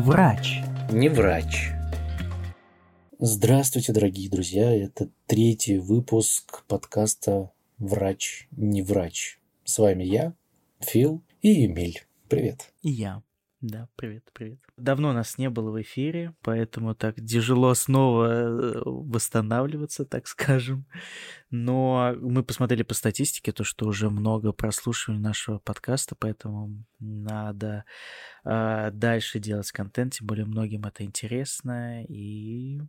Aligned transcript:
Врач. 0.00 0.62
Не 0.90 1.10
врач. 1.10 1.72
Здравствуйте, 3.18 3.92
дорогие 3.92 4.30
друзья. 4.30 4.74
Это 4.74 5.10
третий 5.26 5.76
выпуск 5.76 6.64
подкаста 6.66 7.50
«Врач, 7.76 8.48
не 8.50 8.80
врач». 8.80 9.38
С 9.64 9.78
вами 9.78 10.04
я, 10.04 10.32
Фил 10.78 11.20
и 11.42 11.66
Эмиль. 11.66 12.02
Привет. 12.30 12.72
И 12.80 12.88
я. 12.88 13.22
Да, 13.60 13.88
привет, 13.96 14.24
привет. 14.32 14.58
Давно 14.78 15.12
нас 15.12 15.36
не 15.36 15.50
было 15.50 15.70
в 15.70 15.82
эфире, 15.82 16.34
поэтому 16.40 16.94
так 16.94 17.16
тяжело 17.16 17.74
снова 17.74 18.26
э, 18.26 18.82
восстанавливаться, 18.86 20.06
так 20.06 20.26
скажем. 20.28 20.86
Но 21.50 22.14
мы 22.18 22.42
посмотрели 22.42 22.84
по 22.84 22.94
статистике 22.94 23.52
то, 23.52 23.62
что 23.62 23.86
уже 23.86 24.08
много 24.08 24.52
прослушиваний 24.52 25.20
нашего 25.20 25.58
подкаста, 25.58 26.16
поэтому 26.18 26.86
надо 27.00 27.84
э, 28.46 28.90
дальше 28.94 29.38
делать 29.40 29.70
контент, 29.72 30.14
тем 30.14 30.26
более 30.26 30.46
многим 30.46 30.86
это 30.86 31.04
интересно, 31.04 32.02
и 32.04 32.80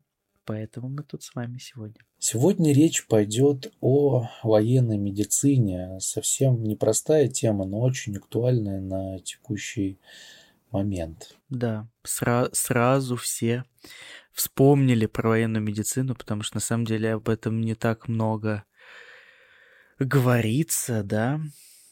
поэтому 0.45 0.87
мы 0.87 1.03
тут 1.03 1.21
с 1.21 1.35
вами 1.35 1.57
сегодня. 1.57 1.99
Сегодня 2.17 2.71
речь 2.73 3.07
пойдет 3.07 3.73
о 3.81 4.29
военной 4.41 4.97
медицине. 4.97 5.99
Совсем 5.99 6.63
непростая 6.63 7.27
тема, 7.27 7.65
но 7.65 7.81
очень 7.81 8.15
актуальная 8.15 8.79
на 8.79 9.19
текущий. 9.19 9.99
Да, 11.49 11.87
сра- 12.05 12.49
сразу 12.53 13.15
все 13.15 13.65
вспомнили 14.31 15.05
про 15.05 15.29
военную 15.29 15.61
медицину, 15.61 16.15
потому 16.15 16.43
что 16.43 16.57
на 16.57 16.61
самом 16.61 16.85
деле 16.85 17.13
об 17.13 17.29
этом 17.29 17.61
не 17.61 17.75
так 17.75 18.07
много 18.07 18.63
говорится, 19.99 21.03
да. 21.03 21.41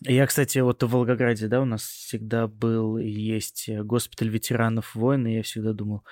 Я, 0.02 0.26
кстати, 0.28 0.60
вот 0.60 0.82
в 0.82 0.88
Волгограде, 0.88 1.48
да, 1.48 1.62
у 1.62 1.66
нас 1.66 1.84
всегда 1.84 2.48
был 2.48 2.98
и 2.98 3.10
есть 3.10 3.70
госпиталь 3.70 4.30
ветеранов 4.30 4.96
войн, 4.96 5.28
и 5.28 5.36
я 5.36 5.44
всегда 5.44 5.74
думал, 5.74 6.06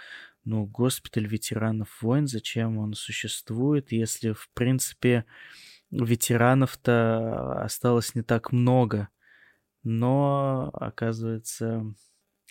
ну, 0.44 0.66
госпиталь 0.66 1.26
ветеранов 1.26 2.02
войн, 2.02 2.28
зачем 2.28 2.78
он 2.78 2.94
существует, 2.94 3.92
если, 3.94 4.34
в 4.34 4.50
принципе, 4.54 5.26
ветеранов-то 5.90 7.62
осталось 7.64 8.14
не 8.14 8.24
так 8.24 8.52
много. 8.52 9.08
Но, 9.84 10.70
оказывается, 10.74 11.86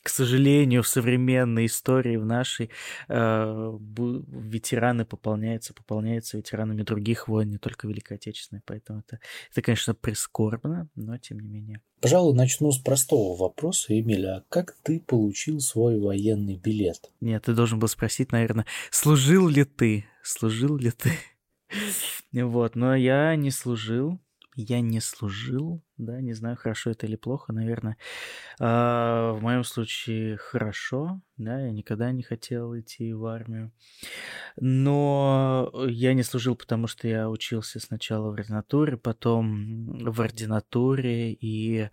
к 0.07 0.09
сожалению, 0.09 0.85
в 0.85 0.89
современной 0.89 1.67
истории, 1.67 2.17
в 2.17 2.25
нашей, 2.25 2.71
э, 3.09 3.79
ветераны 4.29 5.05
пополняются, 5.05 5.75
пополняются 5.75 6.37
ветеранами 6.37 6.83
других 6.83 7.27
войн, 7.27 7.51
не 7.51 7.59
только 7.59 7.89
Великой 7.89 8.19
Отечественной. 8.19 8.63
Поэтому 8.65 9.01
это, 9.01 9.19
это, 9.51 9.63
конечно, 9.63 9.97
прискорбно, 9.97 10.89
но 10.95 11.19
тем 11.19 11.41
не 11.41 11.49
менее. 11.49 11.81
Пожалуй, 12.01 12.37
начну 12.37 12.71
с 12.71 12.79
простого 12.79 13.37
вопроса, 13.37 13.99
Эмиля. 13.99 14.37
А 14.37 14.45
как 14.49 14.77
ты 14.85 15.01
получил 15.01 15.59
свой 15.59 15.99
военный 15.99 16.55
билет? 16.55 17.11
Нет, 17.21 17.47
ты 17.47 17.53
должен 17.53 17.81
был 17.81 17.89
спросить, 17.89 18.31
наверное, 18.31 18.67
служил 18.93 19.49
ли 19.49 19.65
ты? 19.65 20.05
Служил 20.23 20.77
ли 20.77 20.93
ты? 20.93 21.11
Вот, 22.33 22.77
но 22.77 22.95
я 22.95 23.35
не 23.35 23.51
служил, 23.51 24.21
я 24.57 24.81
не 24.81 25.01
служил, 25.01 25.83
да, 25.99 26.21
не 26.21 26.33
знаю, 26.33 26.57
хорошо 26.57 26.91
это 26.91 27.07
или 27.07 27.17
плохо, 27.17 27.53
наверное. 27.53 27.99
А, 28.59 29.33
в 29.33 29.43
моем 29.43 29.65
случае 29.65 30.39
хорошо, 30.39 31.21
да, 31.37 31.61
я 31.61 31.71
никогда 31.71 32.11
не 32.11 32.23
хотел 32.23 32.77
идти 32.79 33.13
в 33.13 33.27
армию. 33.27 33.71
Но 34.59 35.71
я 35.87 36.15
не 36.15 36.23
служил, 36.23 36.57
потому 36.57 36.87
что 36.87 37.07
я 37.07 37.29
учился 37.29 37.81
сначала 37.81 38.31
в 38.31 38.35
ординатуре, 38.35 38.97
потом 38.97 40.11
в 40.11 40.21
ординатуре, 40.23 41.33
и 41.35 41.91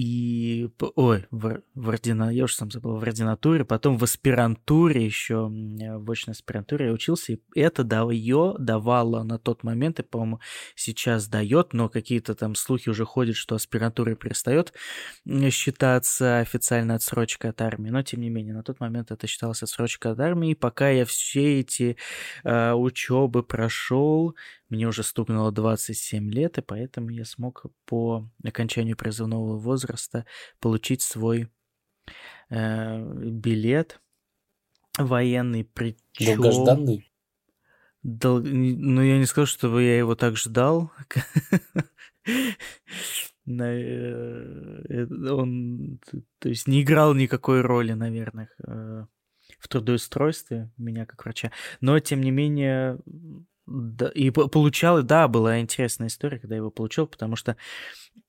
и, 0.00 0.70
ой, 0.94 1.26
в, 1.32 1.60
в 1.74 1.88
ордина, 1.88 2.32
я 2.32 2.44
уже 2.44 2.54
сам 2.54 2.70
забыл, 2.70 2.98
в 2.98 3.02
ординатуре, 3.02 3.64
потом 3.64 3.98
в 3.98 4.04
аспирантуре 4.04 5.04
еще, 5.04 5.48
в 5.48 6.08
очной 6.08 6.34
аспирантуре 6.34 6.86
я 6.86 6.92
учился, 6.92 7.32
и 7.32 7.40
это 7.56 7.82
ее 8.10 8.54
давало 8.60 9.24
на 9.24 9.40
тот 9.40 9.64
момент, 9.64 9.98
и, 9.98 10.04
по-моему, 10.04 10.38
сейчас 10.76 11.26
дает, 11.26 11.72
но 11.72 11.88
какие-то 11.88 12.36
там 12.36 12.54
слухи 12.54 12.88
уже 12.88 13.04
ходят, 13.04 13.34
что 13.34 13.56
аспирантура 13.56 14.14
перестает 14.14 14.72
считаться 15.50 16.38
официально 16.38 16.94
отсрочкой 16.94 17.50
от 17.50 17.60
армии, 17.60 17.90
но, 17.90 18.04
тем 18.04 18.20
не 18.20 18.30
менее, 18.30 18.54
на 18.54 18.62
тот 18.62 18.78
момент 18.78 19.10
это 19.10 19.26
считалось 19.26 19.64
отсрочкой 19.64 20.12
от 20.12 20.20
армии, 20.20 20.52
и 20.52 20.54
пока 20.54 20.90
я 20.90 21.06
все 21.06 21.58
эти 21.58 21.96
э, 22.44 22.72
учебы 22.72 23.42
прошел, 23.42 24.36
мне 24.68 24.86
уже 24.86 25.02
стукнуло 25.02 25.50
27 25.52 26.30
лет, 26.30 26.58
и 26.58 26.62
поэтому 26.62 27.10
я 27.10 27.24
смог 27.24 27.66
по 27.86 28.30
окончанию 28.44 28.96
призывного 28.96 29.56
возраста 29.58 30.26
получить 30.60 31.02
свой 31.02 31.48
э, 32.50 32.98
билет 33.30 34.00
военный, 34.98 35.64
причем... 35.64 36.40
Долгожданный? 36.40 37.10
Дол... 38.02 38.40
Ну, 38.40 39.02
я 39.02 39.18
не 39.18 39.26
скажу, 39.26 39.46
чтобы 39.46 39.82
я 39.82 39.98
его 39.98 40.14
так 40.14 40.36
ждал. 40.36 40.92
Э, 43.50 45.06
он, 45.30 46.00
то 46.38 46.50
есть, 46.50 46.68
не 46.68 46.82
играл 46.82 47.14
никакой 47.14 47.62
роли, 47.62 47.92
наверное, 47.92 48.50
э, 48.66 49.06
в 49.58 49.68
трудоустройстве 49.68 50.70
меня 50.76 51.06
как 51.06 51.24
врача. 51.24 51.50
Но, 51.80 51.98
тем 51.98 52.20
не 52.20 52.30
менее, 52.30 52.98
да, 53.68 54.08
и 54.08 54.30
получал, 54.30 55.02
да, 55.02 55.28
была 55.28 55.60
интересная 55.60 56.08
история, 56.08 56.38
когда 56.38 56.54
я 56.54 56.58
его 56.58 56.70
получил, 56.70 57.06
потому 57.06 57.36
что 57.36 57.56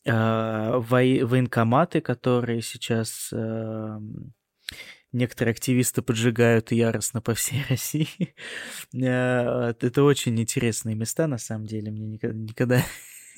э, 0.05 0.11
во- 0.11 1.25
военкоматы, 1.25 2.01
которые 2.01 2.61
сейчас 2.61 3.29
э, 3.31 4.00
некоторые 5.11 5.53
активисты 5.53 6.01
поджигают 6.01 6.72
яростно 6.72 7.22
по 7.22 7.33
всей 7.33 7.63
России, 7.69 8.35
э, 8.94 9.73
это 9.79 10.03
очень 10.03 10.39
интересные 10.39 10.95
места, 10.95 11.27
на 11.27 11.38
самом 11.38 11.66
деле, 11.66 11.91
мне 11.91 12.07
никогда, 12.07 12.38
никогда 12.38 12.83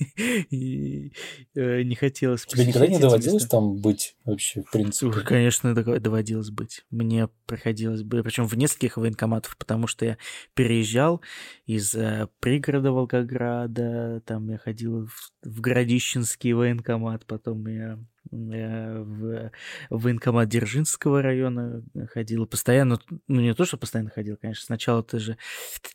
и 0.49 1.11
э, 1.55 1.81
не 1.83 1.95
хотелось 1.95 2.45
Тебе 2.45 2.65
никогда 2.65 2.87
не 2.87 2.99
доводилось 2.99 3.45
там 3.47 3.75
быть 3.77 4.15
вообще, 4.25 4.61
в 4.61 4.71
принципе? 4.71 5.21
Конечно, 5.21 5.73
доводилось 5.73 6.49
быть. 6.49 6.83
Мне 6.89 7.29
приходилось 7.45 8.03
быть, 8.03 8.23
причем 8.23 8.47
в 8.47 8.55
нескольких 8.55 8.97
военкоматов, 8.97 9.57
потому 9.57 9.87
что 9.87 10.05
я 10.05 10.17
переезжал 10.53 11.21
из 11.65 11.93
э, 11.95 12.27
пригорода 12.39 12.91
Волгограда, 12.91 14.21
там 14.25 14.49
я 14.49 14.57
ходил 14.57 15.07
в, 15.07 15.31
в 15.43 15.61
Городищенский 15.61 16.53
военкомат, 16.53 17.25
потом 17.25 17.67
я 17.67 17.99
в 18.29 19.51
военкомат 19.89 20.49
Дзержинского 20.49 21.21
района 21.21 21.83
ходил 22.13 22.45
постоянно, 22.45 22.99
ну 23.27 23.41
не 23.41 23.53
то, 23.53 23.65
что 23.65 23.77
постоянно 23.77 24.09
ходил, 24.09 24.37
конечно, 24.37 24.65
сначала 24.65 25.03
ты 25.03 25.19
же 25.19 25.37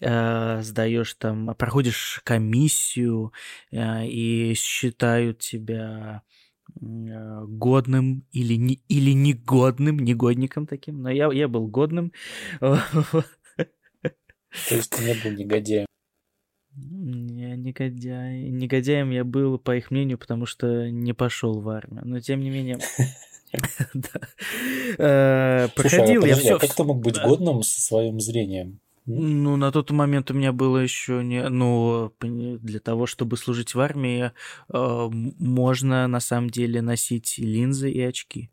э, 0.01 0.63
сдаешь 0.63 1.15
там, 1.15 1.55
проходишь 1.55 2.21
комиссию 2.25 3.33
э, 3.71 4.07
и 4.07 4.55
считают 4.55 5.39
тебя 5.39 6.23
э, 6.81 7.45
годным 7.47 8.27
или, 8.33 8.55
не, 8.55 8.83
или 8.89 9.13
негодным, 9.13 9.99
негодником 9.99 10.67
таким, 10.67 11.03
но 11.03 11.11
я, 11.11 11.31
я 11.33 11.49
был 11.49 11.69
годным. 11.69 12.13
То 12.61 14.75
есть 14.75 14.91
ты 14.91 15.05
не 15.05 15.15
был 15.23 15.37
негодяем? 15.37 15.87
Я 16.77 17.57
негодяй. 17.57 18.51
Негодяем 18.51 19.11
я 19.11 19.25
был, 19.25 19.59
по 19.59 19.77
их 19.77 19.91
мнению, 19.91 20.19
потому 20.19 20.47
что 20.47 20.91
не 20.91 21.15
пошел 21.15 21.61
в 21.61 21.69
армию. 21.69 22.03
Но 22.05 22.21
тем 22.21 22.41
не 22.41 22.51
менее... 22.51 22.79
Э, 24.99 25.69
проходил 25.75 26.25
я 26.27 26.35
все. 26.35 26.57
А 26.57 26.59
как 26.59 26.75
ты 26.75 26.85
мог 26.85 27.01
быть 27.01 27.19
годным 27.19 27.63
со 27.63 27.81
своим 27.81 28.21
зрением? 28.21 28.81
Ну, 29.07 29.57
на 29.57 29.71
тот 29.71 29.91
момент 29.93 30.31
у 30.31 30.35
меня 30.35 30.53
было 30.53 30.79
еще 30.79 31.23
не... 31.23 31.49
Ну, 31.49 32.13
для 32.21 32.81
того, 32.81 33.07
чтобы 33.07 33.37
служить 33.37 33.75
в 33.75 33.81
армии, 33.81 34.33
э, 34.69 35.09
можно 35.11 36.07
на 36.09 36.21
самом 36.21 36.51
деле 36.51 36.83
носить 36.83 37.39
линзы 37.39 37.91
и 37.91 38.03
очки. 38.03 38.51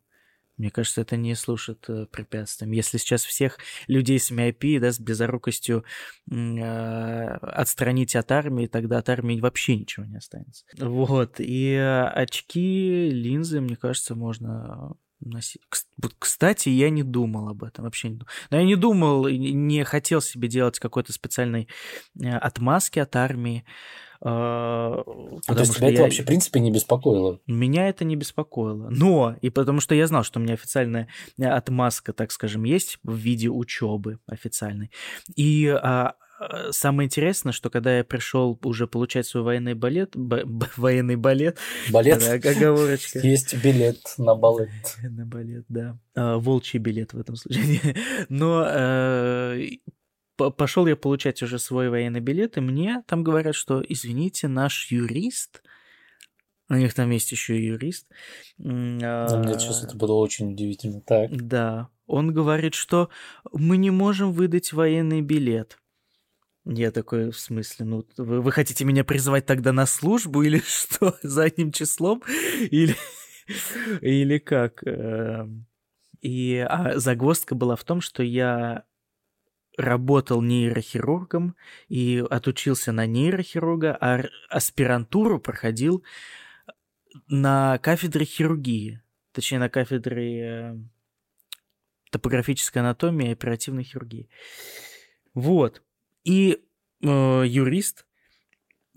Мне 0.64 0.72
кажется, 0.72 1.02
это 1.02 1.18
не 1.18 1.36
служит 1.36 1.84
э, 1.90 2.06
препятствием. 2.10 2.72
Если 2.72 2.98
сейчас 2.98 3.26
всех 3.26 3.60
людей 3.88 4.18
с 4.18 4.32
миопией, 4.32 4.80
да, 4.80 4.94
с 4.94 4.98
близорукостью 4.98 5.84
э, 6.32 7.28
отстранить 7.42 8.16
от 8.16 8.32
армии, 8.32 8.68
тогда 8.68 9.00
от 9.00 9.10
армии 9.10 9.42
вообще 9.42 9.76
ничего 9.76 10.06
не 10.06 10.16
останется. 10.16 10.64
Вот. 10.80 11.36
И 11.40 11.76
очки, 11.76 13.10
линзы, 13.10 13.60
мне 13.60 13.76
кажется, 13.76 14.16
можно 14.16 14.96
носить. 15.20 15.62
Кстати, 16.18 16.70
я 16.70 16.90
не 16.90 17.04
думал 17.04 17.50
об 17.50 17.66
этом, 17.66 17.84
вообще 17.84 18.08
не 18.08 18.16
думал. 18.16 18.30
Но 18.50 18.58
я 18.58 18.64
не 18.64 18.78
думал, 18.78 19.28
не 19.28 19.84
хотел 19.84 20.22
себе 20.22 20.48
делать 20.48 20.80
какой-то 20.80 21.12
специальной 21.12 21.68
э, 22.22 22.30
отмазки 22.30 23.00
от 23.00 23.14
армии. 23.18 23.66
А, 24.26 25.04
ну, 25.06 25.42
то 25.46 25.60
есть 25.60 25.76
тебя 25.76 25.88
я... 25.88 25.94
это 25.94 26.04
вообще, 26.04 26.24
в 26.24 26.26
принципе, 26.26 26.62
не 26.62 26.72
беспокоило? 26.72 27.42
Меня 27.46 27.90
это 27.90 28.06
не 28.06 28.16
беспокоило. 28.16 28.90
Но, 28.90 29.36
и 29.42 29.50
потому 29.50 29.82
что 29.82 29.96
я 29.96 30.08
знал, 30.08 30.24
что 30.24 30.40
у 30.40 30.44
меня 30.44 30.54
официальная 30.54 31.10
э, 31.38 31.46
отмазка, 31.46 32.14
так 32.14 32.32
скажем, 32.32 32.64
есть 32.64 33.00
в 33.04 33.16
виде 33.16 33.50
учебы 33.50 34.20
официальной. 34.26 34.92
И 35.36 35.68
а, 35.68 36.16
э, 36.40 36.72
самое 36.72 37.08
интересное, 37.08 37.52
что 37.52 37.70
когда 37.70 37.98
я 37.98 38.06
пришел 38.06 38.58
уже 38.64 38.88
получать 38.88 39.28
свой 39.28 39.44
военный 39.44 39.74
балет, 39.74 40.16
б, 40.16 40.46
б, 40.46 40.70
военный 40.78 41.18
балет, 41.18 41.58
балет, 41.92 42.20
да, 42.20 42.34
оговорочка. 42.34 43.20
Есть 43.20 43.62
билет 43.62 44.00
на 44.18 44.36
балет. 44.36 44.70
На 45.02 45.26
балет, 45.26 45.66
да. 45.68 46.00
А, 46.16 46.38
волчий 46.38 46.80
билет 46.80 47.12
в 47.12 47.20
этом 47.20 47.36
случае. 47.36 47.98
Но 48.30 48.66
э, 48.70 49.68
пошел 50.36 50.88
я 50.88 50.96
получать 50.96 51.42
уже 51.44 51.60
свой 51.60 51.90
военный 51.90 52.20
билет, 52.20 52.58
и 52.58 52.62
мне 52.62 53.04
там 53.08 53.24
говорят, 53.24 53.56
что, 53.56 53.84
извините, 53.88 54.48
наш 54.48 54.92
юрист, 54.92 55.64
у 56.70 56.76
них 56.76 56.94
там 56.94 57.10
есть 57.12 57.32
еще 57.32 57.58
и 57.58 57.66
юрист. 57.66 58.08
Да, 58.58 59.38
мне 59.38 59.60
сейчас 59.60 59.84
это 59.84 59.96
было 59.96 60.14
очень 60.14 60.54
удивительно. 60.54 61.02
Так. 61.02 61.36
Да, 61.36 61.90
он 62.08 62.34
говорит, 62.34 62.74
что 62.74 63.10
мы 63.52 63.78
не 63.78 63.92
можем 63.92 64.32
выдать 64.32 64.74
военный 64.74 65.22
билет. 65.22 65.78
Я 66.66 66.92
такой, 66.92 67.32
в 67.32 67.40
смысле, 67.40 67.86
ну, 67.86 68.08
вы, 68.18 68.42
вы 68.42 68.52
хотите 68.52 68.86
меня 68.86 69.04
призвать 69.04 69.46
тогда 69.46 69.74
на 69.74 69.86
службу 69.86 70.44
или 70.44 70.60
что, 70.66 71.18
задним 71.22 71.72
числом? 71.72 72.24
Или, 72.72 72.96
или 74.02 74.38
как? 74.38 74.82
Эм, 74.86 75.68
и 76.22 76.66
а 76.68 76.98
загвоздка 77.00 77.54
была 77.54 77.76
в 77.76 77.84
том, 77.84 78.00
что 78.00 78.24
я 78.24 78.86
работал 79.78 80.42
нейрохирургом 80.42 81.56
и 81.88 82.24
отучился 82.30 82.92
на 82.92 83.06
нейрохирурга, 83.06 83.98
а 84.00 84.24
аспирантуру 84.50 85.40
проходил 85.40 86.04
на 87.28 87.78
кафедре 87.80 88.26
хирургии, 88.26 89.02
точнее 89.32 89.60
на 89.60 89.70
кафедре 89.70 90.42
э, 90.42 90.78
топографической 92.12 92.82
анатомии 92.82 93.30
и 93.30 93.34
оперативной 93.34 93.84
хирургии. 93.84 94.30
Вот. 95.34 95.82
И 96.24 96.64
э, 97.02 97.44
юрист, 97.46 98.06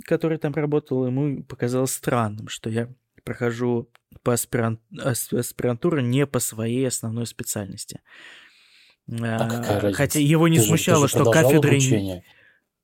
который 0.05 0.39
там 0.39 0.55
работал, 0.55 1.07
ему 1.07 1.43
показалось 1.43 1.93
странным, 1.93 2.49
что 2.49 2.71
я 2.71 2.93
прохожу 3.25 3.91
по 4.23 4.33
аспирант... 4.33 4.81
аспирантуре 4.99 6.03
не 6.03 6.27
по 6.27 6.39
своей 6.39 6.87
основной 6.87 7.27
специальности. 7.27 8.01
А, 9.09 9.93
Хотя 9.93 10.21
его 10.21 10.49
не 10.49 10.59
ты 10.59 10.65
смущало, 10.65 11.07
же, 11.07 11.13
что 11.17 11.31
кафедры... 11.31 11.71
Обучение. 11.71 12.25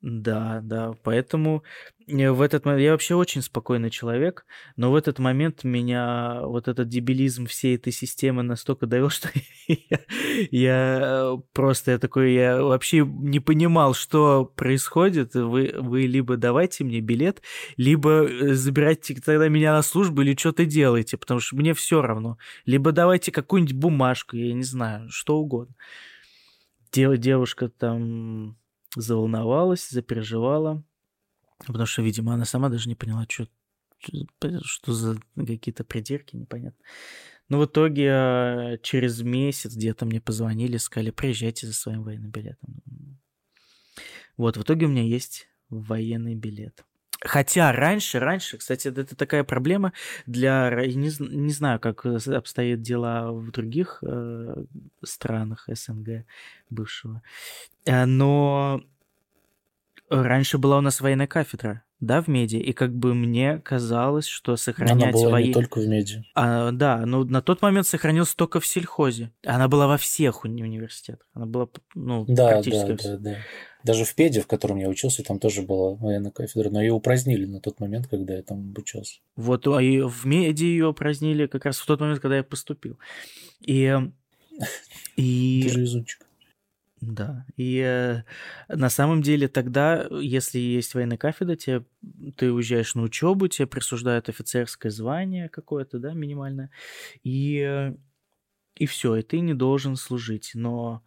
Да, 0.02 0.58
да, 0.64 0.94
поэтому 1.04 1.62
э, 2.08 2.30
в 2.32 2.42
этот 2.42 2.64
момент 2.64 2.82
я 2.82 2.90
вообще 2.90 3.14
очень 3.14 3.40
спокойный 3.40 3.88
человек, 3.88 4.44
но 4.74 4.90
в 4.90 4.96
этот 4.96 5.20
момент 5.20 5.62
меня 5.62 6.40
вот 6.42 6.66
этот 6.66 6.88
дебилизм 6.88 7.46
всей 7.46 7.76
этой 7.76 7.92
системы 7.92 8.42
настолько 8.42 8.86
довел, 8.86 9.10
что 9.10 9.28
я, 9.68 10.00
я 10.50 11.36
просто 11.52 11.92
я 11.92 11.98
такой, 12.00 12.34
я 12.34 12.64
вообще 12.64 13.06
не 13.06 13.38
понимал, 13.38 13.94
что 13.94 14.44
происходит. 14.44 15.34
Вы, 15.34 15.72
вы 15.78 16.02
либо 16.02 16.36
давайте 16.36 16.82
мне 16.82 17.00
билет, 17.00 17.40
либо 17.76 18.24
э, 18.24 18.54
забирайте 18.54 19.14
тогда 19.24 19.46
меня 19.48 19.72
на 19.72 19.82
службу 19.82 20.22
или 20.22 20.34
что-то 20.36 20.64
делаете, 20.64 21.16
потому 21.16 21.38
что 21.38 21.54
мне 21.54 21.74
все 21.74 22.02
равно. 22.02 22.38
Либо 22.66 22.90
давайте 22.90 23.30
какую-нибудь 23.30 23.76
бумажку, 23.76 24.36
я 24.36 24.52
не 24.52 24.64
знаю, 24.64 25.10
что 25.10 25.36
угодно. 25.36 25.76
Девушка 26.92 27.68
там 27.68 28.58
заволновалась, 28.94 29.88
запереживала, 29.88 30.84
потому 31.66 31.86
что, 31.86 32.02
видимо, 32.02 32.34
она 32.34 32.44
сама 32.44 32.68
даже 32.68 32.88
не 32.88 32.94
поняла, 32.94 33.26
что, 33.28 33.48
что 34.62 34.92
за 34.92 35.18
какие-то 35.36 35.84
придирки, 35.84 36.36
непонятно. 36.36 36.84
Но 37.48 37.58
в 37.58 37.66
итоге 37.66 38.10
а, 38.10 38.78
через 38.78 39.20
месяц 39.22 39.74
где-то 39.74 40.06
мне 40.06 40.20
позвонили, 40.20 40.76
сказали, 40.76 41.10
приезжайте 41.10 41.66
за 41.66 41.74
своим 41.74 42.02
военным 42.02 42.30
билетом. 42.30 42.82
Вот, 44.36 44.56
в 44.56 44.62
итоге 44.62 44.86
у 44.86 44.88
меня 44.88 45.02
есть 45.02 45.48
военный 45.68 46.34
билет. 46.34 46.84
Хотя 47.24 47.72
раньше, 47.72 48.18
раньше, 48.18 48.58
кстати, 48.58 48.88
это 48.88 49.14
такая 49.16 49.44
проблема 49.44 49.92
для... 50.26 50.70
Не, 50.70 51.10
не 51.20 51.52
знаю, 51.52 51.78
как 51.78 52.04
обстоят 52.04 52.82
дела 52.82 53.30
в 53.30 53.50
других 53.52 54.02
э, 54.02 54.64
странах 55.04 55.68
СНГ 55.68 56.24
бывшего, 56.68 57.22
э, 57.84 58.04
но 58.06 58.82
раньше 60.10 60.58
была 60.58 60.78
у 60.78 60.80
нас 60.80 61.00
военная 61.00 61.28
кафедра, 61.28 61.84
да, 62.00 62.20
в 62.20 62.26
меди, 62.26 62.56
и 62.56 62.72
как 62.72 62.92
бы 62.92 63.14
мне 63.14 63.58
казалось, 63.60 64.26
что 64.26 64.56
сохранять... 64.56 65.00
Она 65.00 65.12
была 65.12 65.30
воен... 65.30 65.46
не 65.46 65.52
только 65.54 65.78
в 65.78 65.86
меди. 65.86 66.24
А, 66.34 66.72
да, 66.72 67.06
но 67.06 67.22
на 67.22 67.40
тот 67.40 67.62
момент 67.62 67.86
сохранилась 67.86 68.34
только 68.34 68.58
в 68.58 68.66
сельхозе. 68.66 69.30
Она 69.46 69.68
была 69.68 69.86
во 69.86 69.96
всех 69.96 70.44
уни- 70.44 70.64
университетах. 70.64 71.26
Она 71.34 71.46
была, 71.46 71.68
ну, 71.94 72.24
да, 72.26 72.48
практически... 72.48 73.00
Да, 73.00 73.16
да, 73.16 73.16
да. 73.18 73.36
Даже 73.84 74.04
в 74.04 74.14
ПЕДе, 74.14 74.40
в 74.40 74.46
котором 74.46 74.76
я 74.78 74.88
учился, 74.88 75.22
там 75.22 75.38
тоже 75.38 75.62
была 75.62 75.94
военная 75.94 76.30
кафедра, 76.30 76.70
но 76.70 76.80
ее 76.80 76.92
упразднили 76.92 77.46
на 77.46 77.60
тот 77.60 77.80
момент, 77.80 78.06
когда 78.08 78.34
я 78.34 78.42
там 78.42 78.58
обучался. 78.58 79.20
Вот, 79.36 79.66
а 79.66 79.82
и 79.82 80.00
в 80.00 80.24
меди 80.24 80.64
ее 80.64 80.88
упразднили 80.88 81.46
как 81.46 81.64
раз 81.64 81.78
в 81.78 81.86
тот 81.86 82.00
момент, 82.00 82.20
когда 82.20 82.36
я 82.36 82.44
поступил. 82.44 82.98
И... 83.60 83.92
и... 85.16 85.62
Ты 85.64 85.68
же 85.68 85.80
везунчик. 85.80 86.26
Да, 87.02 87.44
и 87.56 87.78
э, 87.84 88.22
на 88.68 88.88
самом 88.88 89.22
деле 89.22 89.48
тогда, 89.48 90.06
если 90.20 90.60
есть 90.60 90.94
военная 90.94 91.16
кафедра, 91.16 91.56
тебе, 91.56 91.84
ты 92.36 92.52
уезжаешь 92.52 92.94
на 92.94 93.02
учебу, 93.02 93.48
тебе 93.48 93.66
присуждают 93.66 94.28
офицерское 94.28 94.92
звание 94.92 95.48
какое-то, 95.48 95.98
да, 95.98 96.12
минимальное, 96.12 96.70
и, 97.24 97.92
и 98.76 98.86
все, 98.86 99.16
и 99.16 99.22
ты 99.22 99.40
не 99.40 99.52
должен 99.52 99.96
служить. 99.96 100.52
Но 100.54 101.02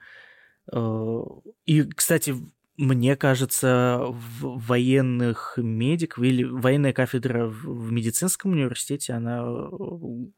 э, 0.70 1.22
и, 1.66 1.84
кстати, 1.84 2.36
мне 2.78 3.16
кажется, 3.16 4.00
в 4.02 4.60
военных 4.68 5.54
медиков 5.58 6.24
или 6.24 6.44
военная 6.44 6.94
кафедра 6.94 7.48
в 7.48 7.92
медицинском 7.92 8.52
университете, 8.52 9.14
она 9.14 9.44
э, 9.44 9.70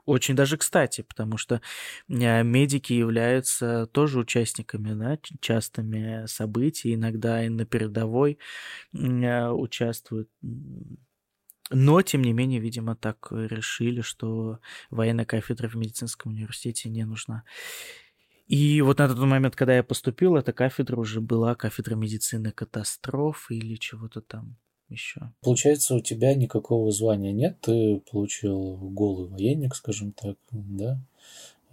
очень 0.06 0.36
даже 0.36 0.58
кстати, 0.58 1.02
потому 1.02 1.38
что 1.38 1.62
э, 2.08 2.44
медики 2.44 2.94
являются 2.94 3.88
тоже 3.88 4.20
участниками 4.20 4.94
да, 4.94 5.18
частыми 5.42 6.28
событий, 6.28 6.94
иногда 6.94 7.44
и 7.44 7.50
на 7.50 7.66
передовой 7.66 8.38
э, 8.94 9.50
участвуют. 9.50 10.30
Но, 11.70 12.02
тем 12.02 12.22
не 12.22 12.32
менее, 12.32 12.62
видимо, 12.62 12.96
так 12.96 13.28
решили, 13.32 14.02
что 14.02 14.60
военная 14.90 15.26
кафедра 15.26 15.68
в 15.68 15.76
медицинском 15.76 16.32
университете 16.32 16.90
не 16.90 17.04
нужна. 17.04 17.44
И 18.48 18.82
вот 18.82 19.00
на 19.00 19.08
тот 19.10 19.18
момент, 19.18 19.56
когда 19.56 19.76
я 19.76 19.84
поступил, 19.84 20.38
эта 20.38 20.54
кафедра 20.54 20.98
уже 20.98 21.20
была 21.20 21.56
кафедра 21.56 21.96
медицины 21.96 22.52
катастроф 22.52 23.48
или 23.52 23.76
чего-то 23.76 24.22
там 24.22 24.58
еще. 24.90 25.34
Получается, 25.42 25.96
у 25.96 26.00
тебя 26.00 26.34
никакого 26.34 26.92
звания 26.92 27.34
нет, 27.34 27.60
ты 27.62 28.02
получил 28.10 28.78
голый 28.78 29.28
военник, 29.28 29.76
скажем 29.76 30.14
так, 30.14 30.38
да, 30.52 31.00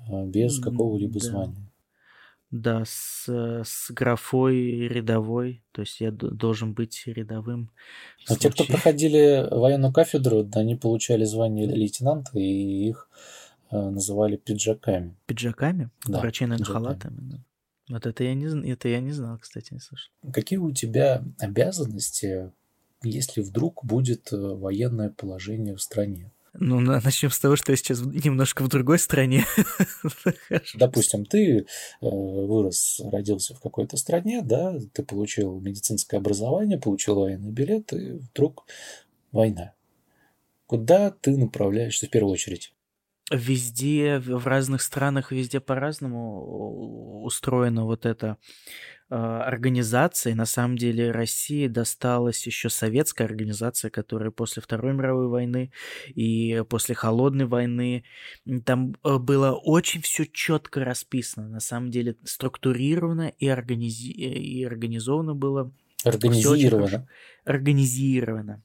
а, 0.09 0.25
без 0.25 0.59
какого-либо 0.59 1.21
да. 1.21 1.27
звания. 1.27 1.71
Да, 2.51 2.85
с, 2.85 3.29
с 3.29 3.91
графой 3.91 4.87
рядовой, 4.87 5.65
то 5.73 5.81
есть 5.81 6.01
я 6.01 6.13
должен 6.13 6.73
быть 6.73 7.03
рядовым. 7.07 7.71
А 8.29 8.37
те, 8.37 8.49
кто 8.49 8.65
проходили 8.65 9.49
военную 9.51 9.93
кафедру, 9.93 10.49
они 10.55 10.77
получали 10.77 11.25
звание 11.25 11.67
лейтенанта, 11.67 12.39
и 12.39 12.89
их 12.89 13.09
называли 13.71 14.37
пиджаками. 14.37 15.17
Пиджаками? 15.27 15.91
Да, 16.07 16.23
наверное, 16.23 16.59
пиджаками. 16.59 16.65
халатами. 16.65 17.19
Да. 17.21 17.39
Вот 17.89 18.07
это 18.07 18.25
я, 18.25 18.35
не, 18.35 18.71
это 18.71 18.89
я 18.89 19.01
не 19.01 19.13
знал, 19.13 19.39
кстати, 19.39 19.75
не 19.75 19.81
слышал. 19.81 20.11
Какие 20.33 20.59
у 20.59 20.73
тебя 20.73 21.23
обязанности, 21.39 22.51
если 23.03 23.43
вдруг 23.43 23.85
будет 23.85 24.33
э, 24.33 24.37
военное 24.37 25.11
положение 25.11 25.77
в 25.77 25.83
стране? 25.83 26.33
Ну, 26.55 26.81
начнем 26.81 27.31
с 27.31 27.39
того, 27.39 27.57
что 27.57 27.73
я 27.73 27.77
сейчас 27.77 28.01
немножко 28.01 28.63
в 28.63 28.69
другой 28.69 28.99
стране. 28.99 29.45
Допустим, 30.75 31.27
ты 31.27 31.59
э, 31.59 31.65
вырос, 32.01 33.01
родился 33.13 33.55
в 33.55 33.61
какой-то 33.61 33.97
стране, 33.97 34.41
да, 34.41 34.79
ты 34.93 35.03
получил 35.03 35.61
медицинское 35.61 36.19
образование, 36.19 36.79
получил 36.79 37.17
военный 37.17 37.51
билет, 37.51 37.93
и 37.93 38.13
вдруг 38.13 38.67
война. 39.33 39.75
Куда 40.67 41.11
ты 41.11 41.37
направляешься 41.37 42.07
в 42.07 42.11
первую 42.11 42.33
очередь? 42.33 42.74
Везде, 43.31 44.19
в 44.19 44.47
разных 44.47 44.83
странах, 44.83 45.33
везде 45.33 45.59
по-разному 45.59 47.23
устроена 47.25 47.85
вот 47.85 48.05
эта 48.05 48.37
э, 49.09 49.15
организация. 49.15 50.35
На 50.35 50.45
самом 50.45 50.77
деле 50.77 51.11
России 51.11 51.67
досталась 51.67 52.47
еще 52.47 52.69
советская 52.69 53.27
организация, 53.27 53.91
которая 53.91 54.31
после 54.31 54.61
Второй 54.61 54.93
мировой 54.93 55.29
войны 55.29 55.73
и 56.09 56.63
после 56.69 56.95
Холодной 56.95 57.47
войны, 57.47 58.05
там 58.67 58.95
э, 59.03 59.17
было 59.17 59.53
очень 59.53 60.03
все 60.03 60.27
четко 60.27 60.85
расписано. 60.85 61.49
На 61.49 61.61
самом 61.61 61.91
деле 61.91 62.17
структурировано 62.25 63.29
и, 63.39 63.49
организи... 63.49 64.11
и 64.11 64.65
организовано 64.65 65.35
было. 65.35 65.73
Организировано. 66.05 67.09
Организировано. 67.47 68.63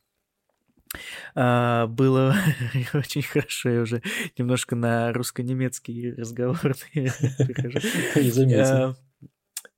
А, 1.36 1.88
было 1.88 2.36
очень 2.94 3.22
хорошо, 3.24 3.70
я 3.70 3.82
уже 3.82 4.02
немножко 4.38 4.76
на 4.76 5.14
русско-немецкий 5.14 6.14
разговор 6.14 6.76
перехожу. 6.94 7.80
А, 8.56 8.96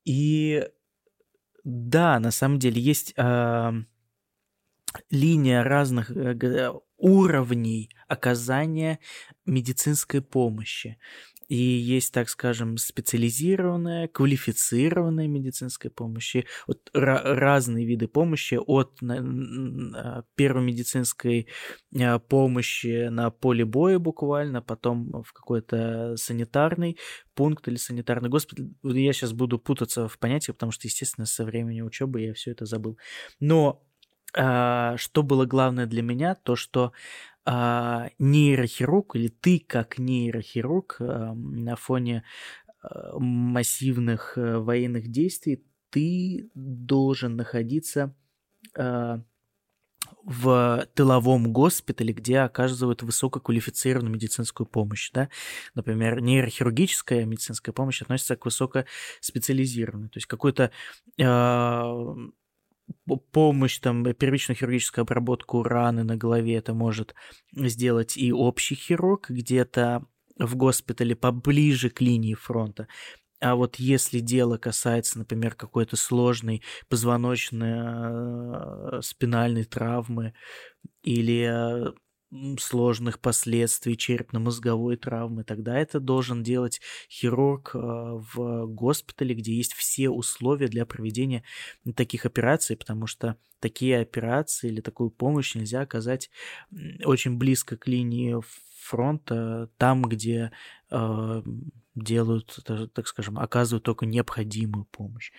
и 0.06 0.68
Да, 1.64 2.20
на 2.20 2.32
самом 2.32 2.60
деле 2.60 2.82
есть 2.82 3.14
э, 3.18 3.72
линия 5.10 5.64
разных 5.64 6.12
э, 6.12 6.72
уровней 6.98 7.90
оказания 8.08 9.00
медицинской 9.46 10.22
помощи. 10.22 10.98
И 11.52 11.58
есть, 11.58 12.14
так 12.14 12.30
скажем, 12.30 12.78
специализированная, 12.78 14.08
квалифицированная 14.08 15.28
медицинская 15.28 15.92
помощь, 15.92 16.38
вот 16.66 16.90
разные 16.94 17.86
виды 17.86 18.08
помощи 18.08 18.56
от 18.56 18.98
а, 19.04 20.24
первой 20.36 20.64
медицинской 20.64 21.50
а, 22.00 22.20
помощи 22.20 23.10
на 23.10 23.32
поле 23.32 23.66
боя 23.66 24.00
буквально, 24.00 24.62
потом 24.62 25.24
в 25.24 25.34
какой-то 25.34 26.16
санитарный 26.16 26.98
пункт 27.36 27.68
или 27.68 27.76
санитарный 27.76 28.30
госпиталь. 28.30 28.70
Я 28.84 29.12
сейчас 29.12 29.34
буду 29.34 29.60
путаться 29.60 30.08
в 30.08 30.20
понятиях, 30.20 30.56
потому 30.56 30.72
что, 30.72 30.88
естественно, 30.88 31.26
со 31.26 31.44
времени 31.44 31.82
учебы 31.82 32.22
я 32.22 32.34
все 32.34 32.52
это 32.52 32.66
забыл. 32.66 32.98
Но 33.42 33.84
а, 34.34 34.96
что 34.96 35.22
было 35.22 35.46
главное 35.46 35.86
для 35.86 36.02
меня, 36.02 36.36
то 36.36 36.56
что 36.56 36.94
а, 37.46 38.10
нейрохирург 38.20 39.16
или 39.16 39.28
ты 39.28 39.64
как 39.66 39.98
нейрохирург 39.98 40.98
а, 41.00 41.34
на 41.34 41.76
фоне 41.76 42.24
а, 42.82 43.18
массивных 43.20 44.38
а, 44.38 44.60
военных 44.60 45.10
действий 45.10 45.66
ты 45.90 46.50
должен 46.56 47.36
находиться 47.36 48.16
а, 48.78 49.22
в 50.24 50.88
тыловом 50.94 51.52
госпитале, 51.52 52.14
где 52.14 52.40
оказывают 52.40 53.02
высококвалифицированную 53.02 54.14
медицинскую 54.14 54.68
помощь. 54.68 55.12
Да? 55.12 55.30
Например, 55.74 56.22
нейрохирургическая 56.22 57.26
медицинская 57.26 57.74
помощь 57.74 58.02
относится 58.02 58.36
к 58.36 58.46
высокоспециализированной. 58.46 60.10
То 60.10 60.18
есть 60.18 60.28
какой-то 60.28 60.72
э, 61.18 61.24
помощь, 63.32 63.80
там, 63.80 64.04
первичную 64.14 64.58
хирургическую 64.58 65.04
обработку 65.04 65.64
раны 65.64 66.04
на 66.04 66.18
голове 66.18 66.56
это 66.56 66.74
может 66.74 67.16
сделать 67.54 68.18
и 68.18 68.32
общий 68.32 68.76
хирург 68.76 69.30
где-то 69.30 70.06
в 70.38 70.56
госпитале 70.56 71.16
поближе 71.16 71.90
к 71.90 72.02
линии 72.02 72.34
фронта. 72.34 72.88
А 73.40 73.56
вот 73.56 73.78
если 73.78 74.20
дело 74.20 74.58
касается, 74.58 75.18
например, 75.18 75.56
какой-то 75.56 75.96
сложной 75.96 76.62
позвоночной 76.90 78.98
э, 78.98 79.02
спинальной 79.02 79.64
травмы 79.64 80.34
или 81.02 81.90
э, 81.90 81.92
сложных 82.60 83.20
последствий 83.20 83.98
черепно-мозговой 83.98 84.98
травмы, 84.98 85.44
тогда 85.44 85.78
это 85.78 86.00
должен 86.00 86.44
делать 86.44 86.82
хирург 87.10 87.72
э, 87.74 87.78
в 87.78 88.66
госпитале, 88.68 89.36
где 89.36 89.54
есть 89.54 89.74
все 89.74 90.10
условия 90.10 90.68
для 90.68 90.86
проведения 90.86 91.44
таких 91.96 92.26
операций, 92.26 92.78
потому 92.78 93.06
что 93.06 93.38
такие 93.60 94.00
операции 94.00 94.70
или 94.70 94.82
такую 94.82 95.12
помощь 95.12 95.56
нельзя 95.56 95.82
оказать 95.82 96.30
очень 97.04 97.38
близко 97.38 97.78
к 97.78 97.88
линии 97.88 98.38
фронта, 98.80 99.70
там, 99.78 100.04
где 100.04 100.52
э, 100.90 101.44
делают, 101.96 102.60
так 102.94 103.08
скажем, 103.08 103.38
оказывают 103.38 103.84
только 103.84 104.06
необходимую 104.06 104.86
помощь. 104.86 105.32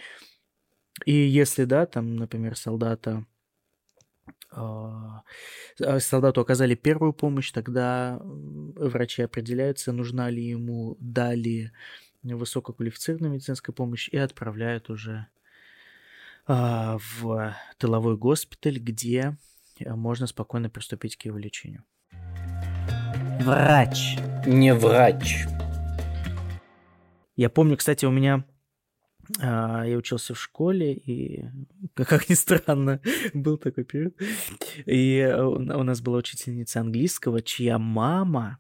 И 1.07 1.13
если, 1.13 1.65
да, 1.65 1.87
там, 1.87 2.17
например, 2.17 2.57
солдата 2.57 3.11
а, 3.13 3.21
а, 3.21 3.32
солдату 5.99 6.41
оказали 6.41 6.75
первую 6.75 7.13
помощь, 7.13 7.53
тогда 7.53 8.21
врачи 8.23 9.23
определяются, 9.23 9.93
нужна 9.93 10.31
ли 10.31 10.45
ему 10.45 10.97
далее 11.01 11.73
высококвалифицированная 12.23 13.31
медицинская 13.31 13.75
помощь 13.75 14.09
и 14.09 14.17
отправляют 14.17 14.91
уже 14.91 15.27
а, 16.47 16.99
в 16.99 17.57
тыловой 17.79 18.17
госпиталь, 18.17 18.79
где 18.79 19.37
можно 19.81 20.27
спокойно 20.27 20.71
приступить 20.71 21.17
к 21.17 21.25
его 21.25 21.39
лечению. 21.39 21.85
Врач. 23.41 24.17
Не 24.47 24.75
врач. 24.75 25.47
Я 27.35 27.51
помню, 27.51 27.77
кстати, 27.77 28.05
у 28.05 28.11
меня 28.11 28.45
а, 28.45 28.52
я 29.39 29.97
учился 29.97 30.35
в 30.35 30.41
школе, 30.41 30.95
и, 30.95 31.45
как 31.95 32.29
ни 32.29 32.35
странно, 32.35 33.01
был 33.35 33.57
такой 33.59 33.85
период. 33.85 34.17
И 34.87 35.25
у 35.39 35.83
нас 35.83 36.01
была 36.01 36.19
учительница 36.19 36.81
английского, 36.81 37.43
чья 37.43 37.79
мама, 37.79 38.59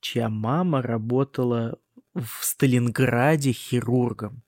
чья 0.00 0.28
мама 0.28 0.82
работала 0.82 1.78
в 2.14 2.44
Сталинграде 2.44 3.52
хирургом. 3.52 4.42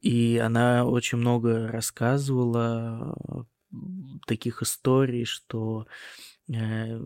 И 0.00 0.38
она 0.38 0.86
очень 0.86 1.18
много 1.18 1.68
рассказывала 1.68 3.46
таких 4.26 4.62
историй, 4.62 5.24
что 5.24 5.86
э, 6.48 6.98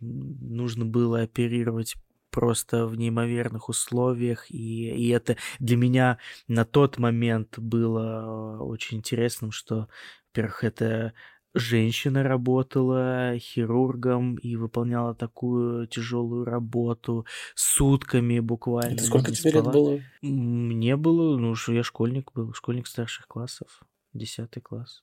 нужно 0.00 0.84
было 0.84 1.22
оперировать 1.22 1.94
просто 2.32 2.86
в 2.86 2.96
неимоверных 2.96 3.68
условиях, 3.68 4.50
и, 4.50 4.90
и 4.90 5.08
это 5.10 5.36
для 5.60 5.76
меня 5.76 6.18
на 6.48 6.64
тот 6.64 6.98
момент 6.98 7.58
было 7.58 8.58
очень 8.60 8.98
интересным, 8.98 9.52
что, 9.52 9.88
во-первых, 10.30 10.64
это 10.64 11.12
женщина 11.54 12.22
работала 12.22 13.34
хирургом 13.38 14.36
и 14.36 14.56
выполняла 14.56 15.14
такую 15.14 15.86
тяжелую 15.86 16.44
работу 16.44 17.26
сутками 17.54 18.40
буквально. 18.40 18.94
Это 18.94 19.04
сколько 19.04 19.32
тебе 19.32 19.52
лет 19.52 19.64
было? 19.64 20.00
Мне 20.22 20.96
было, 20.96 21.36
ну, 21.36 21.54
что 21.54 21.72
я 21.72 21.82
школьник 21.82 22.32
был, 22.32 22.52
школьник 22.54 22.86
старших 22.86 23.26
классов, 23.28 23.82
10 24.14 24.60
класс, 24.60 25.02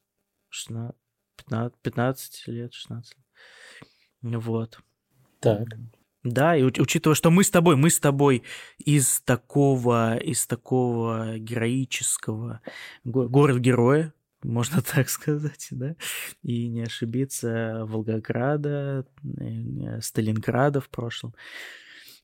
16, 0.50 0.96
15, 1.38 1.80
15 1.82 2.48
лет, 2.48 2.74
16 2.74 3.18
Вот. 4.22 4.80
Так. 5.40 5.68
Да, 6.24 6.56
и 6.56 6.64
учитывая, 6.64 7.16
что 7.16 7.32
мы 7.32 7.46
с 7.46 7.50
тобой, 7.50 7.78
мы 7.78 7.90
с 7.90 8.00
тобой 8.00 8.44
из 8.78 9.22
такого, 9.22 10.18
из 10.18 10.46
такого 10.46 11.38
героического 11.38 12.62
город-героя, 13.06 14.14
можно 14.44 14.82
так 14.94 15.10
сказать, 15.10 15.68
да, 15.72 15.96
и 16.44 16.68
не 16.68 16.82
ошибиться 16.82 17.86
Волгограда, 17.86 19.06
э, 19.40 20.02
Сталинграда 20.02 20.82
в 20.82 20.90
прошлом, 20.90 21.34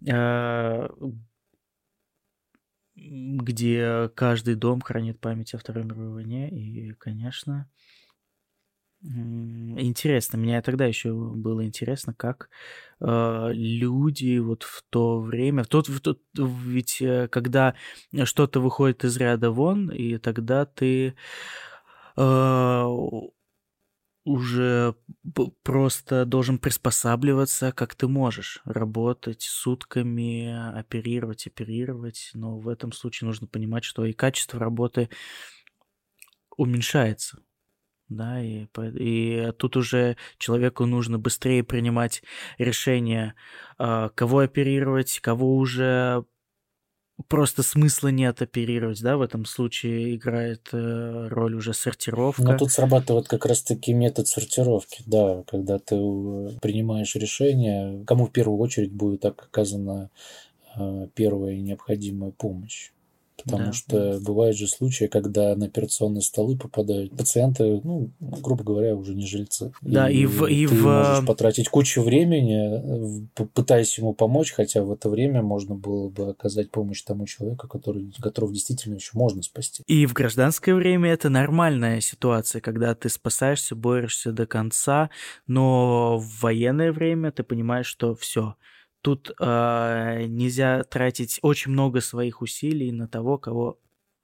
а, 0.09 0.89
где 2.95 4.09
каждый 4.13 4.55
дом 4.55 4.81
хранит 4.81 5.19
память 5.19 5.53
о 5.53 5.57
Второй 5.57 5.85
мировой 5.85 6.09
войне, 6.09 6.49
и, 6.49 6.93
конечно, 6.93 7.69
Интересно, 9.77 10.37
мне 10.37 10.61
тогда 10.61 10.85
еще 10.85 11.13
было 11.13 11.65
интересно, 11.65 12.13
как 12.13 12.49
э, 13.01 13.49
люди 13.53 14.37
вот 14.37 14.63
в 14.63 14.83
то 14.89 15.19
время, 15.19 15.63
в 15.63 15.67
тот, 15.67 15.89
в 15.89 15.99
тот, 15.99 16.21
ведь 16.33 17.01
э, 17.01 17.27
когда 17.27 17.75
что-то 18.23 18.61
выходит 18.61 19.03
из 19.03 19.17
ряда 19.17 19.51
вон, 19.51 19.91
и 19.91 20.17
тогда 20.17 20.65
ты 20.65 21.15
э, 22.15 22.85
уже 24.23 24.95
просто 25.63 26.25
должен 26.25 26.57
приспосабливаться, 26.57 27.71
как 27.71 27.93
ты 27.93 28.07
можешь, 28.07 28.61
работать 28.65 29.43
сутками, 29.43 30.77
оперировать, 30.77 31.45
оперировать, 31.47 32.31
но 32.33 32.57
в 32.57 32.67
этом 32.67 32.91
случае 32.91 33.27
нужно 33.27 33.45
понимать, 33.45 33.83
что 33.83 34.05
и 34.05 34.13
качество 34.13 34.59
работы 34.59 35.09
уменьшается 36.57 37.39
да, 38.09 38.41
и, 38.41 38.67
и 38.97 39.51
тут 39.57 39.77
уже 39.77 40.17
человеку 40.37 40.85
нужно 40.85 41.17
быстрее 41.19 41.63
принимать 41.63 42.21
решение, 42.57 43.33
а, 43.77 44.09
кого 44.09 44.39
оперировать, 44.39 45.19
кого 45.19 45.57
уже 45.57 46.25
просто 47.27 47.63
смысла 47.63 48.09
нет 48.09 48.41
оперировать, 48.41 49.01
да, 49.01 49.17
в 49.17 49.21
этом 49.21 49.45
случае 49.45 50.15
играет 50.15 50.67
э, 50.73 51.27
роль 51.29 51.55
уже 51.55 51.73
сортировка. 51.73 52.43
Но 52.43 52.57
тут 52.57 52.71
срабатывает 52.71 53.27
как 53.27 53.45
раз-таки 53.45 53.93
метод 53.93 54.27
сортировки, 54.27 55.01
да, 55.05 55.43
когда 55.47 55.79
ты 55.79 55.95
э, 55.95 56.49
принимаешь 56.61 57.15
решение, 57.15 58.03
кому 58.05 58.25
в 58.25 58.31
первую 58.31 58.59
очередь 58.59 58.91
будет 58.91 59.23
оказана 59.25 60.09
э, 60.77 61.07
первая 61.15 61.55
необходимая 61.57 62.31
помощь. 62.31 62.91
Потому 63.43 63.65
да. 63.65 63.73
что 63.73 64.19
бывают 64.21 64.57
же 64.57 64.67
случаи, 64.67 65.05
когда 65.05 65.55
на 65.55 65.65
операционные 65.65 66.21
столы 66.21 66.57
попадают 66.57 67.15
пациенты, 67.15 67.81
ну, 67.83 68.11
грубо 68.19 68.63
говоря, 68.63 68.95
уже 68.95 69.13
не 69.13 69.25
жильцы. 69.25 69.71
Да, 69.81 70.09
и, 70.09 70.19
и 70.19 70.25
в... 70.25 70.45
И 70.45 70.67
ты 70.67 70.73
в... 70.73 70.83
можешь 70.83 71.25
потратить 71.25 71.69
кучу 71.69 72.01
времени, 72.01 73.27
пытаясь 73.53 73.97
ему 73.97 74.13
помочь, 74.13 74.51
хотя 74.51 74.83
в 74.83 74.91
это 74.91 75.09
время 75.09 75.41
можно 75.41 75.75
было 75.75 76.09
бы 76.09 76.29
оказать 76.29 76.71
помощь 76.71 77.01
тому 77.03 77.25
человеку, 77.25 77.67
который, 77.67 78.11
которого 78.21 78.53
действительно 78.53 78.95
еще 78.95 79.11
можно 79.13 79.43
спасти. 79.43 79.83
И 79.87 80.05
в 80.05 80.13
гражданское 80.13 80.73
время 80.73 81.11
это 81.11 81.29
нормальная 81.29 82.01
ситуация, 82.01 82.61
когда 82.61 82.95
ты 82.95 83.09
спасаешься, 83.09 83.75
борешься 83.75 84.31
до 84.31 84.45
конца, 84.45 85.09
но 85.47 86.17
в 86.17 86.41
военное 86.41 86.91
время 86.91 87.31
ты 87.31 87.43
понимаешь, 87.43 87.87
что 87.87 88.15
все, 88.15 88.55
Тут 89.05 89.35
э, 89.39 90.25
нельзя 90.27 90.81
тратить 90.81 91.37
очень 91.43 91.69
много 91.69 92.01
своих 92.01 92.41
усилий 92.41 92.91
на 92.91 93.07
того, 93.07 93.37
кого 93.37 93.77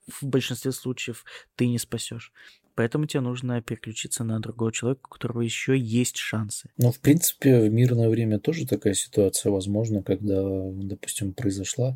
в 0.07 0.23
большинстве 0.23 0.71
случаев 0.71 1.23
ты 1.55 1.67
не 1.67 1.77
спасешь. 1.77 2.33
Поэтому 2.73 3.05
тебе 3.05 3.21
нужно 3.21 3.61
переключиться 3.61 4.23
на 4.23 4.39
другого 4.39 4.71
человека, 4.71 5.01
у 5.05 5.09
которого 5.09 5.41
еще 5.41 5.77
есть 5.77 6.17
шансы. 6.17 6.71
Ну, 6.77 6.91
в 6.91 6.99
принципе, 6.99 7.59
в 7.59 7.71
мирное 7.71 8.09
время 8.09 8.39
тоже 8.39 8.65
такая 8.65 8.95
ситуация 8.95 9.51
возможна, 9.51 10.01
когда, 10.01 10.41
допустим, 10.41 11.33
произошла 11.33 11.95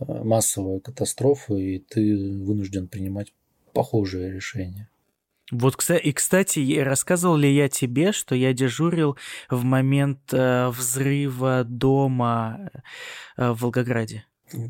э, 0.00 0.04
массовая 0.24 0.80
катастрофа, 0.80 1.54
и 1.54 1.78
ты 1.78 2.16
вынужден 2.42 2.88
принимать 2.88 3.32
похожее 3.72 4.32
решение. 4.32 4.88
Вот, 5.52 5.76
и, 5.90 6.12
кстати, 6.12 6.78
рассказывал 6.80 7.36
ли 7.36 7.54
я 7.54 7.68
тебе, 7.68 8.12
что 8.12 8.34
я 8.34 8.52
дежурил 8.52 9.16
в 9.48 9.62
момент 9.62 10.18
э, 10.32 10.68
взрыва 10.70 11.62
дома 11.64 12.70
э, 13.36 13.50
в 13.52 13.62
Волгограде? 13.62 14.24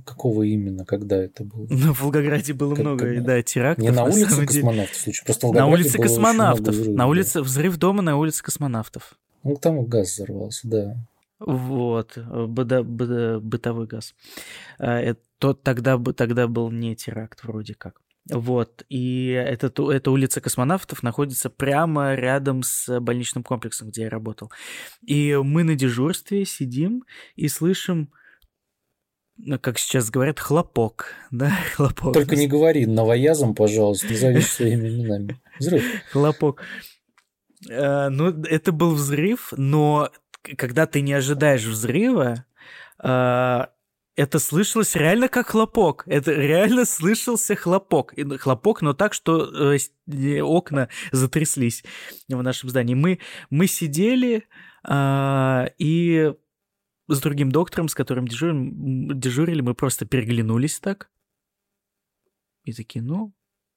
Какого 0.04 0.42
именно, 0.42 0.84
когда 0.84 1.16
это 1.16 1.44
было? 1.44 1.66
Ну, 1.70 1.94
в 1.94 2.02
Волгограде 2.02 2.52
было 2.52 2.74
как, 2.74 2.84
много, 2.84 3.14
как... 3.14 3.24
да, 3.24 3.42
терактов. 3.42 3.84
Не 3.84 3.90
на 3.90 4.04
улице 4.04 4.40
на 4.40 4.46
космонавтов, 4.46 4.96
случай, 4.96 5.24
просто 5.24 5.52
На 5.52 5.66
улице 5.66 5.98
космонавтов. 5.98 6.74
Взрывов, 6.74 6.96
на 6.96 7.06
улице, 7.06 7.40
взрыв 7.40 7.76
дома 7.78 8.02
на 8.02 8.18
улице 8.18 8.42
космонавтов. 8.42 9.14
Ну, 9.44 9.56
там 9.56 9.84
газ 9.86 10.12
взорвался, 10.12 10.68
да. 10.68 10.96
Вот, 11.38 12.16
быда, 12.16 12.82
быда, 12.82 13.40
бытовой 13.40 13.86
газ. 13.86 14.14
А, 14.78 14.98
это, 14.98 15.54
тогда, 15.54 15.98
тогда 15.98 16.48
был 16.48 16.70
не 16.70 16.96
теракт 16.96 17.44
вроде 17.44 17.74
как. 17.74 18.00
Вот, 18.30 18.84
и 18.88 19.28
эта, 19.28 19.72
эта 19.92 20.10
улица 20.10 20.40
космонавтов 20.40 21.02
находится 21.04 21.48
прямо 21.48 22.14
рядом 22.14 22.62
с 22.64 22.98
больничным 23.00 23.44
комплексом, 23.44 23.88
где 23.88 24.02
я 24.02 24.10
работал. 24.10 24.50
И 25.06 25.36
мы 25.36 25.62
на 25.62 25.76
дежурстве 25.76 26.44
сидим 26.44 27.04
и 27.36 27.46
слышим, 27.46 28.10
ну, 29.36 29.60
как 29.60 29.78
сейчас 29.78 30.10
говорят, 30.10 30.40
хлопок, 30.40 31.14
да, 31.30 31.52
хлопок. 31.74 32.14
Только 32.14 32.34
не 32.34 32.48
говори 32.48 32.86
новоязом, 32.86 33.54
пожалуйста, 33.54 34.08
назови 34.08 34.40
своими 34.40 34.88
именами. 34.88 35.40
Взрыв. 35.60 35.84
Хлопок. 36.10 36.62
А, 37.70 38.10
ну, 38.10 38.28
это 38.42 38.72
был 38.72 38.94
взрыв, 38.94 39.52
но 39.56 40.10
когда 40.56 40.86
ты 40.86 41.00
не 41.00 41.12
ожидаешь 41.12 41.64
взрыва, 41.64 42.44
а, 42.98 43.70
это 44.16 44.38
слышалось 44.38 44.96
реально 44.96 45.28
как 45.28 45.48
хлопок. 45.48 46.04
Это 46.06 46.32
реально 46.32 46.86
слышался 46.86 47.54
хлопок. 47.54 48.14
Хлопок, 48.40 48.82
но 48.82 48.94
так, 48.94 49.12
что 49.12 49.74
э, 49.74 50.40
окна 50.40 50.88
затряслись 51.12 51.84
в 52.28 52.42
нашем 52.42 52.70
здании. 52.70 52.94
Мы, 52.94 53.20
мы 53.50 53.66
сидели 53.66 54.44
э, 54.88 55.66
и 55.78 56.32
с 57.08 57.20
другим 57.20 57.52
доктором, 57.52 57.88
с 57.88 57.94
которым 57.94 58.26
дежурим, 58.26 59.20
дежурили, 59.20 59.60
мы 59.60 59.74
просто 59.74 60.06
переглянулись 60.06 60.80
так. 60.80 61.10
И 62.64 62.72
такие, 62.72 63.02
ну, 63.02 63.34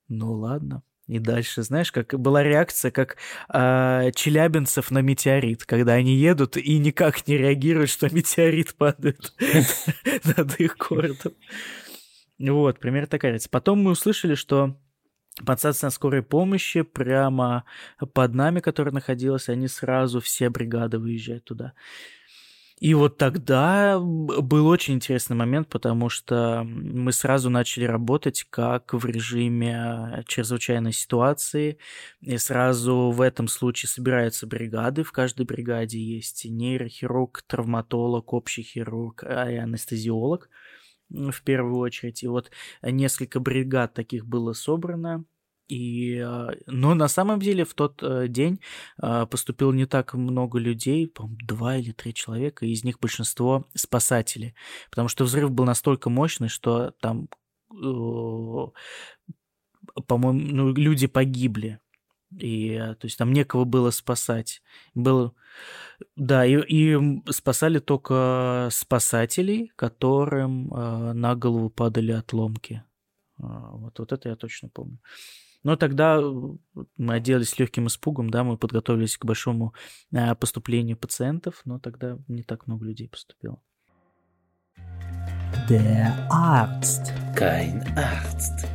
ну 0.07 0.33
ладно. 0.33 0.83
И 1.09 1.17
дальше, 1.17 1.63
знаешь, 1.63 1.91
как 1.91 2.13
была 2.19 2.43
реакция, 2.43 2.91
как 2.91 3.17
э, 3.51 4.11
челябинцев 4.13 4.91
на 4.91 4.99
метеорит, 4.99 5.65
когда 5.65 5.93
они 5.93 6.13
едут 6.13 6.55
и 6.55 6.77
никак 6.77 7.27
не 7.27 7.35
реагируют, 7.35 7.89
что 7.89 8.13
метеорит 8.13 8.75
падает 8.75 9.33
над 10.37 10.59
их 10.59 10.77
городом. 10.77 11.33
Вот, 12.37 12.77
примерно 12.77 13.07
такая 13.07 13.31
реакция. 13.31 13.49
Потом 13.49 13.81
мы 13.81 13.91
услышали, 13.91 14.35
что 14.35 14.77
подстанция 15.43 15.89
скорой 15.89 16.21
помощи 16.21 16.83
прямо 16.83 17.63
под 18.13 18.35
нами, 18.35 18.59
которая 18.59 18.93
находилась, 18.93 19.49
они 19.49 19.67
сразу 19.67 20.21
все 20.21 20.51
бригады 20.51 20.99
выезжают 20.99 21.43
туда. 21.43 21.73
И 22.79 22.93
вот 22.93 23.17
тогда 23.17 23.99
был 23.99 24.67
очень 24.67 24.95
интересный 24.95 25.35
момент, 25.35 25.67
потому 25.67 26.07
что 26.07 26.63
мы 26.63 27.11
сразу 27.11 27.49
начали 27.49 27.83
работать 27.83 28.45
как 28.49 28.93
в 28.93 29.05
режиме 29.05 30.23
чрезвычайной 30.27 30.93
ситуации, 30.93 31.77
и 32.21 32.37
сразу 32.37 33.11
в 33.11 33.19
этом 33.19 33.49
случае 33.49 33.89
собираются 33.89 34.47
бригады, 34.47 35.03
в 35.03 35.11
каждой 35.11 35.45
бригаде 35.45 35.99
есть 35.99 36.45
нейрохирург, 36.45 37.41
травматолог, 37.47 38.31
общий 38.31 38.63
хирург 38.63 39.23
и 39.23 39.27
анестезиолог 39.57 40.49
в 41.09 41.41
первую 41.43 41.79
очередь. 41.79 42.23
И 42.23 42.27
вот 42.27 42.49
несколько 42.81 43.41
бригад 43.41 43.93
таких 43.93 44.25
было 44.25 44.53
собрано, 44.53 45.25
и, 45.69 46.17
а, 46.17 46.49
но 46.65 46.95
на 46.95 47.07
самом 47.07 47.39
деле 47.39 47.63
в 47.63 47.75
тот 47.75 48.01
э, 48.01 48.27
день 48.27 48.59
а, 48.97 49.27
поступило 49.27 49.71
не 49.71 49.85
так 49.85 50.15
много 50.15 50.57
людей, 50.57 51.07
по 51.07 51.29
два 51.45 51.77
или 51.77 51.91
три 51.91 52.13
человека, 52.13 52.65
и 52.65 52.71
из 52.71 52.83
них 52.83 52.99
большинство 52.99 53.67
спасатели, 53.75 54.55
потому 54.89 55.07
что 55.09 55.25
взрыв 55.25 55.51
был 55.51 55.65
настолько 55.65 56.09
мощный, 56.09 56.47
что 56.47 56.91
там, 56.99 57.29
по-моему, 60.07 60.39
ну, 60.39 60.73
люди 60.73 61.05
погибли. 61.05 61.79
И, 62.35 62.73
а, 62.73 62.95
то 62.95 63.05
есть 63.05 63.19
там 63.19 63.31
некого 63.31 63.63
было 63.63 63.91
спасать. 63.91 64.63
Было, 64.95 65.35
да, 66.15 66.47
и, 66.47 66.57
и 66.67 67.21
спасали 67.31 67.77
только 67.77 68.69
спасателей, 68.71 69.71
которым 69.75 70.73
э, 70.73 71.13
на 71.13 71.35
голову 71.35 71.69
падали 71.69 72.11
отломки. 72.11 72.83
Вот, 73.37 73.99
вот 73.99 74.11
это 74.11 74.29
я 74.29 74.35
точно 74.35 74.67
помню. 74.69 74.99
Но 75.63 75.75
тогда 75.75 76.21
мы 76.97 77.13
оделись 77.13 77.59
легким 77.59 77.87
испугом, 77.87 78.29
да, 78.29 78.43
мы 78.43 78.57
подготовились 78.57 79.17
к 79.17 79.25
большому 79.25 79.73
а, 80.13 80.35
поступлению 80.35 80.97
пациентов, 80.97 81.61
но 81.65 81.79
тогда 81.79 82.17
не 82.27 82.43
так 82.43 82.67
много 82.67 82.85
людей 82.85 83.09
поступило. 83.09 83.61
Der 85.69 86.27
Arzt. 86.31 87.13
Kein 87.35 87.83
Arzt. 87.95 88.65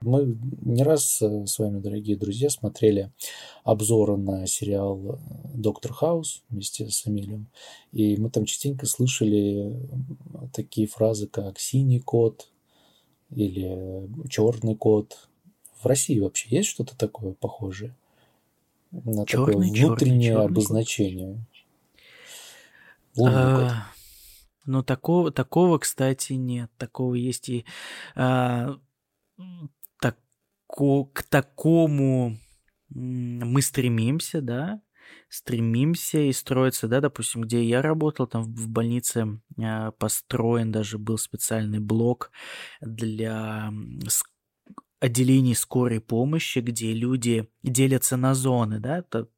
Мы 0.00 0.38
не 0.62 0.82
раз 0.84 1.20
э, 1.22 1.46
с 1.46 1.58
вами, 1.58 1.80
дорогие 1.80 2.16
друзья, 2.16 2.50
смотрели 2.50 3.12
обзоры 3.64 4.16
на 4.16 4.46
сериал 4.46 5.00
э, 5.00 5.18
«Доктор 5.54 5.92
Хаус» 5.92 6.42
вместе 6.48 6.88
с 6.88 7.06
Эмилием. 7.06 7.48
И 7.92 8.16
мы 8.16 8.30
там 8.30 8.44
частенько 8.44 8.86
слышали 8.86 9.76
такие 10.52 10.86
фразы, 10.86 11.26
как 11.26 11.58
«синий 11.58 12.00
кот» 12.00 12.50
или 13.30 14.08
«черный 14.28 14.76
кот», 14.76 15.27
в 15.82 15.86
России 15.86 16.18
вообще 16.18 16.48
есть 16.50 16.68
что-то 16.68 16.96
такое 16.96 17.32
похожее? 17.32 17.94
На 18.90 19.26
черный, 19.26 19.68
такое 19.68 19.86
внутреннее 19.86 20.32
черный, 20.32 20.46
обозначение. 20.46 21.46
А, 23.20 23.90
ну, 24.64 24.82
такого, 24.82 25.30
такого, 25.30 25.78
кстати, 25.78 26.34
нет. 26.34 26.70
Такого 26.78 27.14
есть 27.14 27.48
и 27.48 27.64
а, 28.14 28.78
тако, 30.00 31.04
к 31.06 31.22
такому 31.24 32.38
мы 32.90 33.62
стремимся, 33.62 34.40
да, 34.40 34.80
стремимся 35.28 36.18
и 36.18 36.32
строится, 36.32 36.88
да, 36.88 37.00
допустим, 37.00 37.42
где 37.42 37.62
я 37.62 37.82
работал, 37.82 38.26
там 38.26 38.42
в 38.44 38.68
больнице 38.68 39.40
а, 39.58 39.90
построен 39.92 40.72
даже 40.72 40.98
был 40.98 41.18
специальный 41.18 41.80
блок 41.80 42.30
для 42.80 43.72
отделений 45.00 45.54
скорой 45.54 46.00
помощи, 46.00 46.60
где 46.60 46.92
люди 46.92 47.48
делятся 47.62 48.16
на 48.16 48.34
зоны, 48.34 48.80
да, 48.80 49.02
то, 49.02 49.28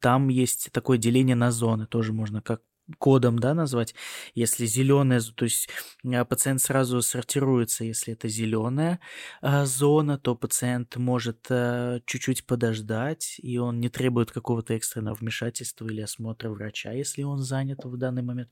там 0.00 0.28
есть 0.28 0.70
такое 0.72 0.98
деление 0.98 1.36
на 1.36 1.50
зоны, 1.50 1.86
тоже 1.86 2.12
можно 2.12 2.42
как 2.42 2.62
кодом, 2.98 3.38
да, 3.38 3.54
назвать. 3.54 3.94
Если 4.34 4.66
зеленая, 4.66 5.20
то 5.34 5.44
есть 5.44 5.68
а, 6.04 6.24
пациент 6.24 6.60
сразу 6.60 7.00
сортируется, 7.00 7.84
если 7.84 8.12
это 8.12 8.28
зеленая 8.28 9.00
а, 9.40 9.64
зона, 9.66 10.18
то 10.18 10.34
пациент 10.34 10.96
может 10.96 11.46
а, 11.50 12.00
чуть-чуть 12.06 12.46
подождать, 12.46 13.36
и 13.42 13.58
он 13.58 13.80
не 13.80 13.88
требует 13.88 14.32
какого-то 14.32 14.74
экстренного 14.74 15.14
вмешательства 15.14 15.86
или 15.86 16.00
осмотра 16.00 16.50
врача, 16.50 16.92
если 16.92 17.22
он 17.22 17.38
занят 17.38 17.84
в 17.84 17.96
данный 17.96 18.22
момент. 18.22 18.50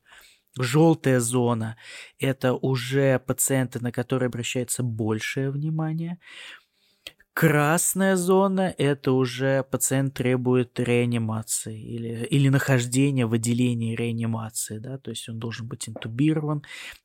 Желтая 0.59 1.19
зона– 1.19 1.77
это 2.19 2.53
уже 2.53 3.19
пациенты, 3.19 3.79
на 3.79 3.91
которые 3.91 4.27
обращается 4.27 4.83
большее 4.83 5.49
внимание. 5.49 6.19
Красная 7.33 8.17
зона– 8.17 8.75
это 8.77 9.13
уже 9.13 9.63
пациент 9.63 10.15
требует 10.15 10.77
реанимации 10.77 11.81
или, 11.81 12.25
или 12.25 12.49
нахождения 12.49 13.25
в 13.25 13.31
отделении 13.31 13.95
реанимации, 13.95 14.79
да, 14.79 14.97
то 14.97 15.11
есть 15.11 15.29
он 15.29 15.39
должен 15.39 15.65
быть 15.65 15.87
интубирован, 15.87 16.63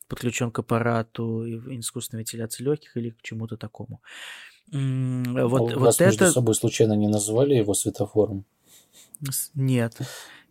подключен 0.09 0.51
к 0.51 0.59
аппарату 0.59 1.45
искусственной 1.79 2.23
вентиляции 2.23 2.65
легких 2.65 2.97
или 2.97 3.11
к 3.11 3.23
чему-то 3.23 3.57
такому. 3.57 4.03
Вот, 4.73 5.73
а 5.73 5.79
вот 5.79 5.95
это... 5.95 6.07
между 6.07 6.27
собой 6.27 6.57
случайно 6.57 6.95
не 6.95 7.07
назвали 7.07 7.55
его 7.55 7.75
светофором? 7.75 8.45
Нет, 9.55 9.97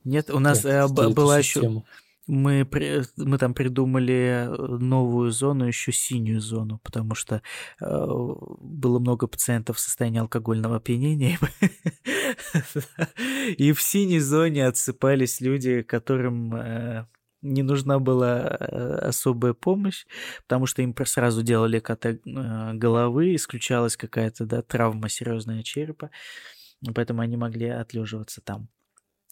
нет, 0.06 0.30
у 0.30 0.40
нас 0.40 0.64
э, 0.64 0.88
была 0.88 1.38
еще 1.38 1.84
мы, 2.28 2.68
мы 3.18 3.38
там 3.38 3.54
придумали 3.54 4.48
э, 4.48 4.78
новую 4.80 5.32
зону, 5.32 5.66
еще 5.66 5.92
синюю 5.92 6.42
зону, 6.42 6.80
потому 6.84 7.16
что 7.16 7.42
э, 7.80 7.86
было 7.86 9.00
много 9.00 9.28
пациентов 9.28 9.78
в 9.78 9.80
состоянии 9.80 10.20
алкогольного 10.20 10.78
опьянения. 10.78 11.38
И 13.58 13.72
в 13.74 13.82
синей 13.82 14.20
зоне 14.20 14.68
отсыпались 14.68 15.40
люди, 15.40 15.84
которым 15.84 16.56
э, 16.56 17.06
не 17.42 17.62
нужна 17.62 18.00
была 18.00 18.42
особая 18.42 19.54
помощь, 19.54 20.06
потому 20.48 20.66
что 20.66 20.82
им 20.82 20.96
сразу 21.06 21.44
делали 21.44 21.80
КТ 21.80 22.20
головы, 22.26 23.36
исключалась 23.36 23.98
какая-то 23.98 24.46
да, 24.46 24.64
травма 24.64 25.10
серьезная 25.10 25.62
черепа, 25.62 26.10
поэтому 26.96 27.22
они 27.22 27.38
могли 27.38 27.68
отлеживаться 27.68 28.42
там. 28.42 28.70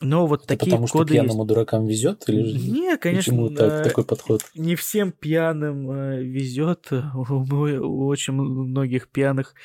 Но 0.04 0.28
вот 0.28 0.42
Это 0.42 0.50
такие 0.50 0.72
потому 0.72 0.88
что 0.88 1.00
коды 1.00 1.14
пьяному 1.14 1.40
есть. 1.40 1.48
дуракам 1.48 1.86
везет 1.88 2.24
или 2.28 2.44
же 2.44 2.72
Нет, 2.72 3.02
конечно. 3.02 3.34
Почему 3.34 3.50
так, 3.50 3.84
такой 3.84 4.04
подход? 4.04 4.42
Не 4.54 4.76
всем 4.76 5.12
пьяным 5.12 5.90
э, 5.92 6.24
везет. 6.24 6.92
У 6.92 8.08
очень 8.08 8.34
многих 8.34 9.08
пьяных 9.08 9.56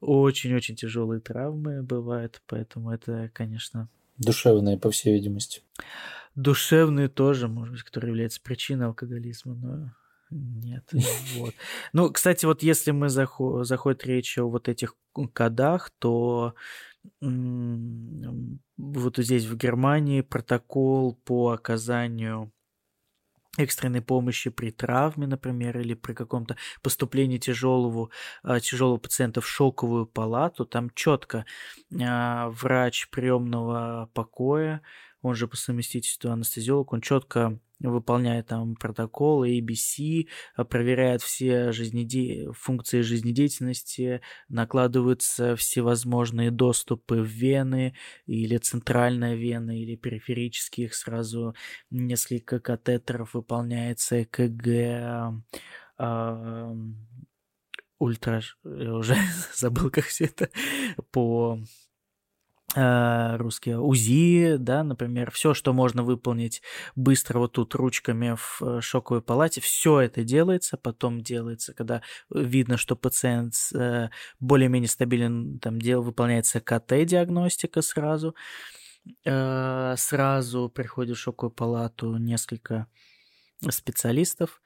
очень-очень 0.00 0.76
тяжелые 0.76 1.20
травмы 1.20 1.82
бывают, 1.82 2.42
поэтому 2.46 2.90
это, 2.90 3.30
конечно. 3.32 3.88
Душевные, 4.18 4.78
по 4.78 4.90
всей 4.90 5.14
видимости. 5.14 5.62
Душевные 6.34 7.08
тоже, 7.08 7.48
может 7.48 7.74
быть, 7.74 7.82
которые 7.82 8.10
являются 8.10 8.40
причиной 8.42 8.86
алкоголизма, 8.86 9.54
но 9.54 9.94
нет. 10.30 10.84
Вот. 11.36 11.54
Ну, 11.92 12.10
кстати, 12.10 12.44
вот 12.44 12.62
если 12.62 12.90
мы 12.90 13.08
заход, 13.08 13.66
заходит 13.66 14.04
речь 14.04 14.38
о 14.38 14.48
вот 14.48 14.68
этих 14.68 14.96
кодах, 15.32 15.90
то 15.98 16.54
вот 17.20 19.16
здесь 19.18 19.46
в 19.46 19.56
Германии 19.56 20.20
протокол 20.20 21.14
по 21.24 21.50
оказанию 21.50 22.52
экстренной 23.56 24.02
помощи 24.02 24.50
при 24.50 24.70
травме, 24.70 25.26
например, 25.26 25.78
или 25.78 25.94
при 25.94 26.12
каком-то 26.12 26.56
поступлении 26.82 27.38
тяжелого, 27.38 28.10
а, 28.42 28.60
тяжелого 28.60 28.98
пациента 28.98 29.40
в 29.40 29.46
шоковую 29.46 30.06
палату, 30.06 30.64
там 30.64 30.90
четко 30.94 31.44
а, 32.02 32.48
врач 32.50 33.08
приемного 33.10 34.10
покоя, 34.12 34.82
он 35.24 35.34
же 35.34 35.48
по 35.48 35.56
совместительству 35.56 36.30
анестезиолог, 36.30 36.92
он 36.92 37.00
четко 37.00 37.58
выполняет 37.80 38.48
там 38.48 38.76
протокол 38.76 39.44
ABC, 39.44 40.28
а, 40.54 40.64
проверяет 40.64 41.22
все 41.22 41.72
жизнеде... 41.72 42.50
функции 42.52 43.00
жизнедеятельности, 43.00 44.20
накладываются 44.48 45.56
всевозможные 45.56 46.50
доступы 46.50 47.22
в 47.22 47.26
вены, 47.26 47.94
или 48.26 48.58
центральная 48.58 49.34
вена, 49.34 49.80
или 49.80 49.96
периферических, 49.96 50.94
сразу 50.94 51.54
несколько 51.90 52.60
катетеров 52.60 53.32
выполняется, 53.32 54.22
ЭКГ, 54.22 54.66
э, 55.98 56.74
ультра... 57.98 58.42
Я 58.62 58.94
уже 58.94 59.16
забыл, 59.54 59.90
как 59.90 60.04
все 60.04 60.26
это 60.26 60.50
по 61.10 61.58
Э, 61.58 61.83
русские 62.74 63.78
УЗИ, 63.78 64.56
да, 64.58 64.82
например, 64.82 65.30
все, 65.30 65.54
что 65.54 65.72
можно 65.72 66.02
выполнить 66.02 66.62
быстро 66.96 67.38
вот 67.38 67.52
тут 67.52 67.74
ручками 67.74 68.36
в 68.36 68.62
э, 68.62 68.80
шоковой 68.80 69.22
палате, 69.22 69.60
все 69.60 70.00
это 70.00 70.24
делается, 70.24 70.76
потом 70.76 71.20
делается, 71.20 71.72
когда 71.74 72.02
видно, 72.30 72.76
что 72.76 72.96
пациент 72.96 73.54
э, 73.74 74.08
более-менее 74.40 74.88
стабилен, 74.88 75.58
там 75.60 75.80
дел, 75.80 76.02
выполняется 76.02 76.60
КТ-диагностика 76.60 77.82
сразу, 77.82 78.34
сразу 79.22 80.70
приходит 80.74 81.18
в 81.18 81.20
шоковую 81.20 81.54
палату 81.54 82.16
несколько 82.16 82.86
специалистов, 83.70 84.62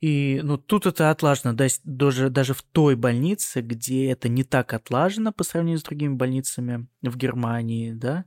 и 0.00 0.40
ну, 0.42 0.58
тут 0.58 0.86
это 0.86 1.10
отлажено, 1.10 1.54
даже, 1.84 2.30
даже 2.30 2.54
в 2.54 2.62
той 2.62 2.96
больнице, 2.96 3.60
где 3.60 4.10
это 4.10 4.28
не 4.28 4.44
так 4.44 4.74
отлажено 4.74 5.32
по 5.32 5.44
сравнению 5.44 5.78
с 5.78 5.84
другими 5.84 6.14
больницами 6.14 6.86
в 7.02 7.16
Германии, 7.16 7.92
да, 7.92 8.24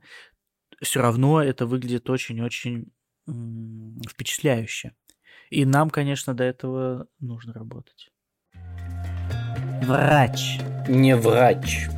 все 0.82 1.00
равно 1.00 1.42
это 1.42 1.66
выглядит 1.66 2.08
очень-очень 2.10 2.90
впечатляюще. 4.08 4.94
И 5.50 5.64
нам, 5.64 5.90
конечно, 5.90 6.34
до 6.34 6.44
этого 6.44 7.06
нужно 7.18 7.52
работать. 7.52 8.10
Врач. 9.82 10.60
Не 10.88 11.16
врач. 11.16 11.88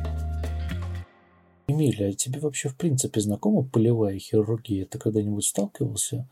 Эмилия, 1.67 2.09
а 2.09 2.13
тебе 2.13 2.39
вообще 2.39 2.69
в 2.69 2.75
принципе 2.75 3.21
знакома 3.21 3.63
полевая 3.63 4.17
хирургия? 4.19 4.85
Ты 4.85 4.99
когда-нибудь 4.99 5.45
сталкивался 5.45 6.27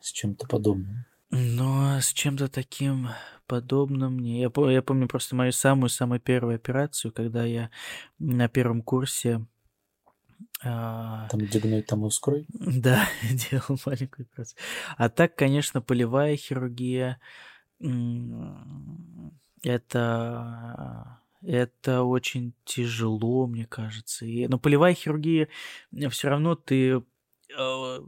с 0.00 0.12
чем-то 0.12 0.46
подобным? 0.46 1.04
Но 1.32 1.98
с 1.98 2.12
чем-то 2.12 2.48
таким 2.48 3.08
подобным 3.46 4.18
не. 4.18 4.42
Я, 4.42 4.50
я 4.70 4.82
помню 4.82 5.08
просто 5.08 5.34
мою 5.34 5.52
самую-самую 5.52 6.20
первую 6.20 6.56
операцию, 6.56 7.10
когда 7.10 7.44
я 7.44 7.70
на 8.18 8.48
первом 8.48 8.82
курсе 8.82 9.44
а... 10.64 11.26
Там 11.28 11.46
дегной, 11.46 11.82
там 11.82 12.04
ускрой? 12.04 12.46
Да, 12.52 13.08
делал 13.50 13.80
маленькую 13.84 14.28
операцию. 14.30 14.58
А 14.96 15.08
так, 15.08 15.34
конечно, 15.34 15.80
полевая 15.80 16.36
хирургия 16.36 17.18
это 19.62 21.18
это 21.42 22.02
очень 22.02 22.54
тяжело, 22.64 23.48
мне 23.48 23.66
кажется. 23.66 24.24
И, 24.24 24.46
но 24.46 24.58
полевая 24.58 24.94
хирургия 24.94 25.48
все 26.10 26.28
равно 26.28 26.54
ты 26.54 27.02
а, 27.58 27.98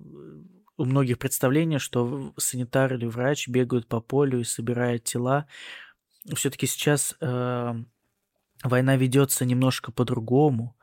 у 0.77 0.85
многих 0.85 1.19
представление, 1.19 1.79
что 1.79 2.33
санитар 2.37 2.95
или 2.95 3.07
врач 3.07 3.49
бегают 3.49 3.87
по 3.87 4.01
полю 4.01 4.41
и 4.41 4.45
собирают 4.45 5.05
тела. 5.05 5.47
Все-таки 6.35 6.67
сейчас 6.67 7.17
э, 7.21 7.75
война 8.63 8.97
ведется 8.97 9.45
немножко 9.45 9.93
по-другому, 9.93 10.77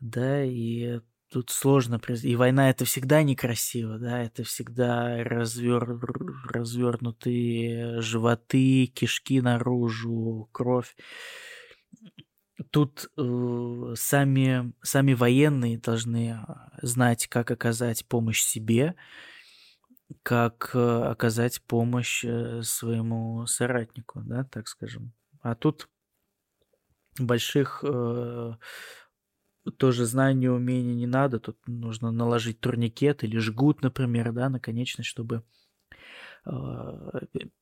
да, 0.00 0.44
и 0.44 1.00
тут 1.30 1.50
сложно. 1.50 2.00
И 2.22 2.36
война 2.36 2.70
это 2.70 2.84
всегда 2.84 3.22
некрасиво, 3.22 3.98
да, 3.98 4.22
это 4.22 4.44
всегда 4.44 5.22
развер... 5.24 5.98
развернутые 6.48 8.00
животы, 8.00 8.86
кишки 8.86 9.40
наружу, 9.40 10.48
кровь 10.52 10.94
тут 12.70 13.10
э, 13.16 13.94
сами, 13.96 14.72
сами 14.82 15.14
военные 15.14 15.78
должны 15.78 16.32
а, 16.32 16.70
знать, 16.82 17.26
как 17.28 17.50
оказать 17.50 18.06
помощь 18.06 18.42
себе, 18.42 18.94
как 20.22 20.70
э, 20.74 20.78
оказать 20.78 21.62
помощь 21.62 22.24
э, 22.24 22.62
своему 22.62 23.46
соратнику, 23.46 24.22
да, 24.24 24.44
так 24.44 24.68
скажем. 24.68 25.12
А 25.40 25.54
тут 25.54 25.88
больших 27.18 27.84
э, 27.86 28.52
тоже 29.78 30.04
знаний, 30.06 30.48
умений 30.48 30.94
не 30.94 31.06
надо. 31.06 31.40
Тут 31.40 31.58
нужно 31.66 32.10
наложить 32.10 32.60
турникет 32.60 33.24
или 33.24 33.38
жгут, 33.38 33.82
например, 33.82 34.32
да, 34.32 34.48
на 34.48 34.60
чтобы 35.02 35.42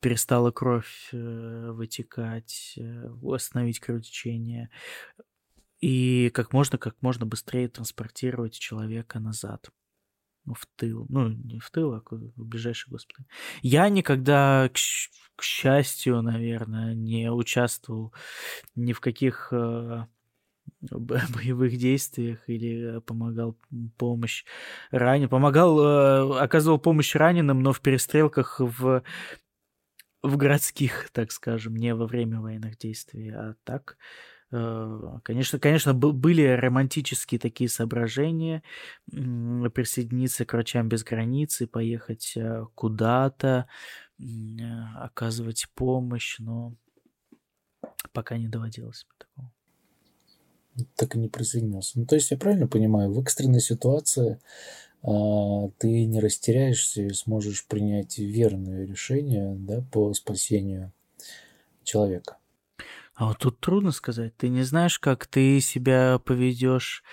перестала 0.01 0.51
кровь 0.51 1.09
э, 1.12 1.70
вытекать, 1.70 2.75
э, 2.77 3.09
остановить 3.23 3.81
кровотечение. 3.81 4.70
И 5.81 6.31
как 6.31 6.53
можно, 6.53 6.79
как 6.79 7.01
можно 7.01 7.27
быстрее 7.27 7.68
транспортировать 7.68 8.55
человека 8.55 9.20
назад. 9.20 9.70
Ну, 10.44 10.55
в 10.55 10.66
тыл, 10.77 11.07
ну, 11.09 11.29
не 11.29 11.59
в 11.59 11.70
тыл, 11.70 11.94
а 11.94 12.03
в 12.11 12.44
ближайший 12.44 12.90
госпиталь. 12.90 13.25
Я 13.62 13.88
никогда, 13.88 14.68
к, 14.68 14.77
к 15.37 15.42
счастью, 15.42 16.20
наверное, 16.20 16.94
не 16.94 17.31
участвовал 17.33 18.12
ни 18.75 18.92
в 18.92 19.01
каких 19.01 19.49
э, 19.53 20.07
боевых 20.90 21.77
действиях 21.77 22.49
или 22.49 23.01
помогал 23.01 23.57
помощь 23.97 24.44
раненым. 24.90 25.31
Помогал, 25.31 25.81
э, 25.81 26.38
оказывал 26.40 26.79
помощь 26.79 27.14
раненым, 27.14 27.62
но 27.62 27.73
в 27.73 27.81
перестрелках 27.81 28.61
в, 28.61 29.03
в 30.23 30.37
городских, 30.37 31.11
так 31.12 31.33
скажем, 31.33 31.77
не 31.77 31.94
во 31.94 32.07
время 32.07 32.40
военных 32.40 32.79
действий, 32.79 33.31
а 33.31 33.55
так. 33.64 33.97
Э, 34.53 35.18
конечно, 35.23 35.59
конечно, 35.59 35.94
были 35.94 36.47
романтические 36.47 37.38
такие 37.38 37.68
соображения 37.68 38.62
присоединиться 39.07 40.44
к 40.44 40.53
врачам 40.53 40.88
без 40.88 41.03
границы, 41.05 41.66
поехать 41.66 42.35
э, 42.37 42.64
куда-то, 42.75 43.68
оказывать 44.97 45.66
помощь, 45.75 46.38
но 46.38 46.75
пока 48.12 48.38
не 48.38 48.49
доводилось 48.49 49.07
такого 49.18 49.51
так 50.97 51.15
и 51.15 51.19
не 51.19 51.29
присоединился. 51.29 51.99
Ну, 51.99 52.07
то 52.07 52.15
есть 52.15 52.31
я 52.31 52.37
правильно 52.37 52.67
понимаю, 52.67 53.13
в 53.13 53.21
экстренной 53.21 53.61
ситуации 53.61 54.41
а, 55.03 55.69
ты 55.79 56.05
не 56.07 56.21
растеряешься 56.21 57.03
и 57.03 57.11
сможешь 57.11 57.67
принять 57.67 58.19
верное 58.19 58.87
решение 58.87 59.55
да, 59.57 59.85
по 59.93 60.13
спасению 60.15 60.93
человека. 61.83 62.39
А 63.15 63.29
вот 63.29 63.39
тут 63.39 63.61
трудно 63.61 63.93
сказать. 63.93 64.37
Ты 64.37 64.49
не 64.49 64.63
знаешь, 64.63 64.99
как 64.99 65.27
ты 65.27 65.61
себя 65.61 66.19
поведешь 66.25 67.05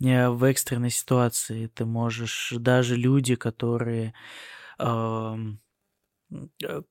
э, 0.00 0.28
в 0.28 0.44
экстренной 0.44 0.90
ситуации. 0.90 1.66
Ты 1.66 1.84
можешь 1.84 2.54
даже 2.56 2.94
люди, 2.94 3.34
которые 3.34 4.14
Э, 4.78 5.36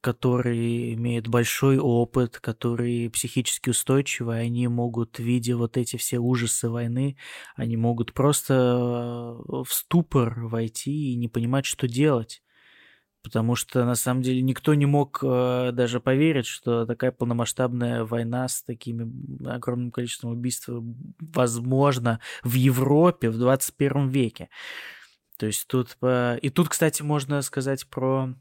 которые 0.01 0.95
имеют 0.95 1.27
большой 1.27 1.77
опыт, 1.77 2.39
которые 2.39 3.09
психически 3.09 3.69
устойчивы, 3.69 4.35
они 4.35 4.67
могут, 4.67 5.19
видя 5.19 5.55
вот 5.55 5.77
эти 5.77 5.95
все 5.97 6.17
ужасы 6.17 6.69
войны, 6.69 7.17
они 7.55 7.77
могут 7.77 8.13
просто 8.13 8.53
э, 8.53 9.63
в 9.63 9.67
ступор 9.69 10.39
войти 10.39 11.13
и 11.13 11.15
не 11.15 11.27
понимать, 11.27 11.65
что 11.65 11.87
делать. 11.87 12.41
потому 13.23 13.55
что 13.55 13.85
на 13.85 13.95
самом 13.95 14.21
деле 14.23 14.41
никто 14.41 14.73
не 14.73 14.85
мог 14.85 15.19
э, 15.21 15.71
даже 15.73 15.99
поверить, 15.99 16.47
что 16.47 16.85
такая 16.85 17.11
полномасштабная 17.11 18.05
война 18.05 18.47
с 18.47 18.63
такими 18.63 19.05
огромным 19.47 19.91
количеством 19.91 20.31
убийств 20.31 20.69
возможна 21.19 22.21
в 22.43 22.53
Европе 22.53 23.29
в 23.29 23.37
21 23.37 24.09
веке. 24.09 24.49
То 25.37 25.45
есть 25.45 25.67
тут... 25.67 25.97
Э, 26.01 26.37
и 26.41 26.49
тут, 26.49 26.69
кстати, 26.69 27.03
можно 27.03 27.41
сказать 27.41 27.87
про 27.87 28.33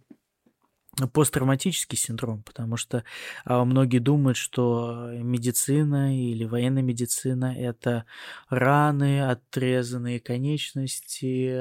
посттравматический 1.13 1.99
синдром, 1.99 2.43
потому 2.43 2.77
что 2.77 3.05
а, 3.45 3.65
многие 3.65 3.99
думают, 3.99 4.39
что 4.39 5.11
медицина 5.13 6.19
или 6.19 6.45
военная 6.45 6.83
медицина– 6.83 7.55
это 7.59 8.07
раны, 8.49 9.29
отрезанные 9.29 10.21
конечности, 10.21 11.53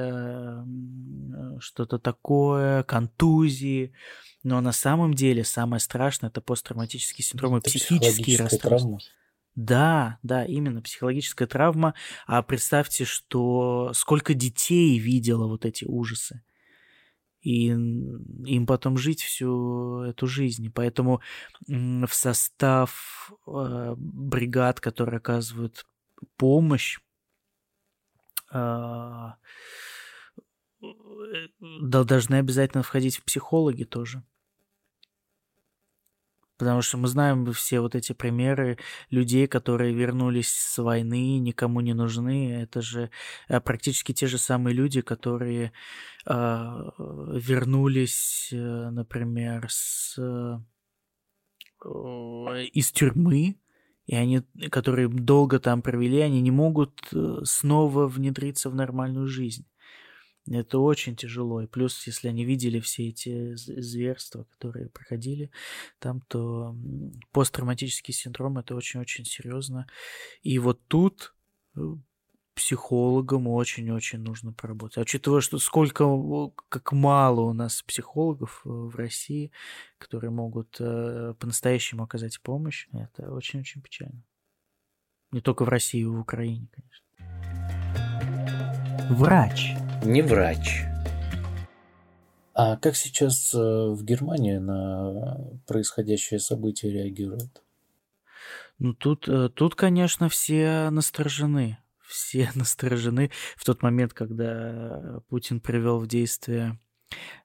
что-то 1.59 1.99
такое, 1.99 2.83
контузии. 2.83 3.93
Но 4.43 4.61
на 4.61 4.71
самом 4.71 5.13
деле 5.13 5.43
самое 5.43 5.79
страшное– 5.79 6.29
это 6.31 6.39
посттравматический 6.39 7.23
синдром 7.23 7.57
и 7.57 7.61
психические 7.61 8.37
расстройства. 8.37 8.99
Да, 9.55 10.19
да, 10.21 10.45
именно 10.45 10.81
психологическая 10.81 11.47
травма. 11.47 11.93
А 12.27 12.43
представьте, 12.43 13.05
что 13.05 13.91
сколько 13.93 14.33
детей 14.33 14.99
видело 14.99 15.47
вот 15.47 15.65
эти 15.65 15.85
ужасы 15.85 16.41
и 17.45 17.67
им 17.67 18.65
потом 18.65 18.97
жить 18.97 19.21
всю 19.21 20.01
эту 20.01 20.25
жизнь. 20.25 20.71
Поэтому 20.73 21.21
в 21.67 22.09
состав 22.09 23.31
э, 23.45 23.93
бригад, 23.97 24.79
которые 24.79 25.17
оказывают 25.17 25.85
помощь, 26.37 26.99
э, 28.51 29.27
должны 31.61 32.35
обязательно 32.35 32.81
входить 32.81 33.17
в 33.17 33.23
психологи 33.23 33.83
тоже. 33.83 34.23
Потому 36.57 36.81
что 36.81 36.97
мы 36.97 37.07
знаем 37.07 37.51
все 37.51 37.81
вот 37.81 37.95
эти 37.95 38.13
примеры 38.13 38.77
людей, 39.09 39.47
которые 39.47 39.93
вернулись 39.93 40.49
с 40.49 40.77
войны, 40.77 41.39
никому 41.39 41.81
не 41.81 41.93
нужны. 41.93 42.61
Это 42.61 42.81
же 42.81 43.09
э, 43.49 43.59
практически 43.59 44.13
те 44.13 44.27
же 44.27 44.37
самые 44.37 44.73
люди, 44.73 45.01
которые 45.01 45.73
э, 46.25 46.29
вернулись, 46.29 48.49
э, 48.53 48.89
например, 48.89 49.67
с, 49.69 50.17
э, 50.17 50.59
из 52.73 52.91
тюрьмы, 52.91 53.57
и 54.05 54.15
они, 54.15 54.41
которые 54.71 55.09
долго 55.09 55.59
там 55.59 55.81
провели, 55.81 56.19
они 56.19 56.41
не 56.41 56.51
могут 56.51 57.07
э, 57.11 57.39
снова 57.43 58.07
внедриться 58.07 58.69
в 58.69 58.75
нормальную 58.75 59.27
жизнь. 59.27 59.65
Это 60.49 60.77
очень 60.79 61.15
тяжело. 61.15 61.61
И 61.61 61.67
плюс, 61.67 62.05
если 62.05 62.27
они 62.27 62.45
видели 62.45 62.79
все 62.79 63.09
эти 63.09 63.55
зверства, 63.55 64.43
которые 64.43 64.89
проходили 64.89 65.49
там, 65.99 66.21
то 66.21 66.75
посттравматический 67.31 68.13
синдром 68.13 68.57
это 68.59 68.75
очень-очень 68.75 69.25
серьезно. 69.25 69.87
И 70.43 70.59
вот 70.59 70.79
тут 70.87 71.33
э, 71.75 71.81
психологам 72.53 73.47
очень-очень 73.47 74.19
нужно 74.19 74.53
поработать. 74.53 74.97
А 74.97 75.01
учитывая, 75.01 75.41
что 75.41 75.57
сколько, 75.57 76.05
как 76.69 76.91
мало 76.91 77.41
у 77.41 77.53
нас 77.53 77.81
психологов 77.81 78.61
э, 78.65 78.69
в 78.69 78.95
России, 78.95 79.51
которые 79.97 80.31
могут 80.31 80.77
э, 80.79 81.33
по-настоящему 81.39 82.03
оказать 82.03 82.39
помощь, 82.41 82.87
это 82.93 83.31
очень-очень 83.31 83.81
печально. 83.81 84.23
Не 85.31 85.41
только 85.41 85.65
в 85.65 85.69
России, 85.69 86.01
и 86.01 86.05
в 86.05 86.19
Украине, 86.19 86.69
конечно. 86.71 87.84
Врач 89.09 89.75
не 90.03 90.21
врач. 90.21 90.85
А 92.53 92.77
как 92.77 92.95
сейчас 92.95 93.53
э, 93.53 93.57
в 93.57 94.03
Германии 94.03 94.57
на 94.57 95.37
происходящее 95.67 96.39
событие 96.39 96.91
реагируют? 96.91 97.63
Ну, 98.79 98.93
тут, 98.93 99.27
э, 99.27 99.49
тут, 99.49 99.75
конечно, 99.75 100.29
все 100.29 100.89
насторожены. 100.89 101.77
Все 102.07 102.49
насторожены 102.55 103.31
в 103.57 103.65
тот 103.65 103.83
момент, 103.83 104.13
когда 104.13 105.21
Путин 105.27 105.59
привел 105.59 105.99
в 105.99 106.07
действие 106.07 106.79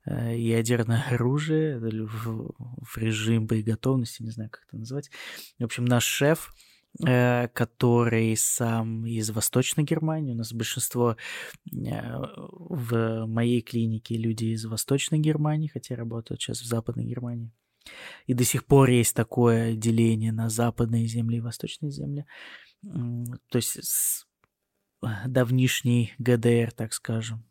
э, 0.06 0.36
ядерное 0.36 1.04
оружие 1.10 1.78
в 1.78 2.96
режим 2.96 3.46
боеготовности, 3.46 4.22
не 4.22 4.30
знаю, 4.30 4.50
как 4.50 4.64
это 4.68 4.76
назвать. 4.76 5.10
В 5.58 5.64
общем, 5.64 5.84
наш 5.84 6.04
шеф 6.04 6.54
который 6.98 8.36
сам 8.36 9.06
из 9.06 9.30
Восточной 9.30 9.84
Германии. 9.84 10.32
У 10.32 10.36
нас 10.36 10.52
большинство 10.52 11.12
э, 11.12 11.16
в 11.72 13.26
моей 13.26 13.62
клинике 13.62 14.16
люди 14.16 14.46
из 14.46 14.64
Восточной 14.64 15.18
Германии, 15.18 15.68
хотя 15.68 15.96
работают 15.96 16.42
сейчас 16.42 16.60
в 16.60 16.66
Западной 16.66 17.04
Германии. 17.04 17.52
И 18.26 18.34
до 18.34 18.44
сих 18.44 18.66
пор 18.66 18.90
есть 18.90 19.14
такое 19.14 19.74
деление 19.74 20.32
на 20.32 20.50
западные 20.50 21.06
земли 21.06 21.38
и 21.38 21.40
восточные 21.40 21.90
земли. 21.90 22.26
То 22.82 23.56
есть 23.56 23.82
с 23.82 24.26
э, 25.02 25.06
давнишний 25.26 26.12
ГДР, 26.18 26.72
так 26.72 26.92
скажем, 26.92 27.44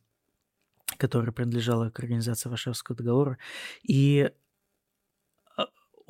которая 0.98 1.32
принадлежала 1.32 1.90
к 1.90 2.00
организации 2.00 2.50
Варшавского 2.50 2.98
договора. 2.98 3.38
И 3.84 4.32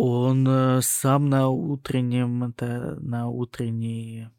он 0.02 0.48
э, 0.48 0.82
сам 0.82 1.28
на 1.28 1.50
утреннем, 1.50 2.46
это 2.46 2.98
на 3.02 3.28
утренней, 3.28 4.30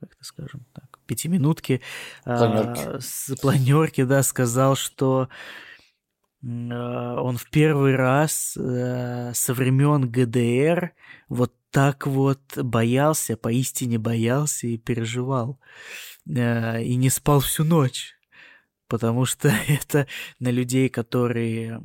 как 0.00 0.14
это 0.14 0.24
скажем 0.24 0.64
так, 0.72 0.98
пятиминутки 1.04 1.82
планерки. 2.24 2.80
А, 2.80 2.98
с 2.98 3.36
планерки, 3.36 4.04
да, 4.04 4.22
сказал, 4.22 4.74
что 4.74 5.28
а, 6.42 7.20
он 7.20 7.36
в 7.36 7.50
первый 7.50 7.94
раз 7.94 8.52
со 8.52 9.54
времен 9.54 10.10
ГДР 10.10 10.94
вот 11.28 11.52
так 11.70 12.06
вот 12.06 12.56
боялся, 12.56 13.36
поистине 13.36 13.98
боялся 13.98 14.66
и 14.66 14.78
переживал. 14.78 15.60
И 16.26 16.96
не 16.96 17.10
спал 17.10 17.40
всю 17.40 17.64
ночь 17.64 18.15
потому 18.88 19.24
что 19.24 19.48
это 19.68 20.06
на 20.38 20.50
людей, 20.50 20.88
которые 20.88 21.80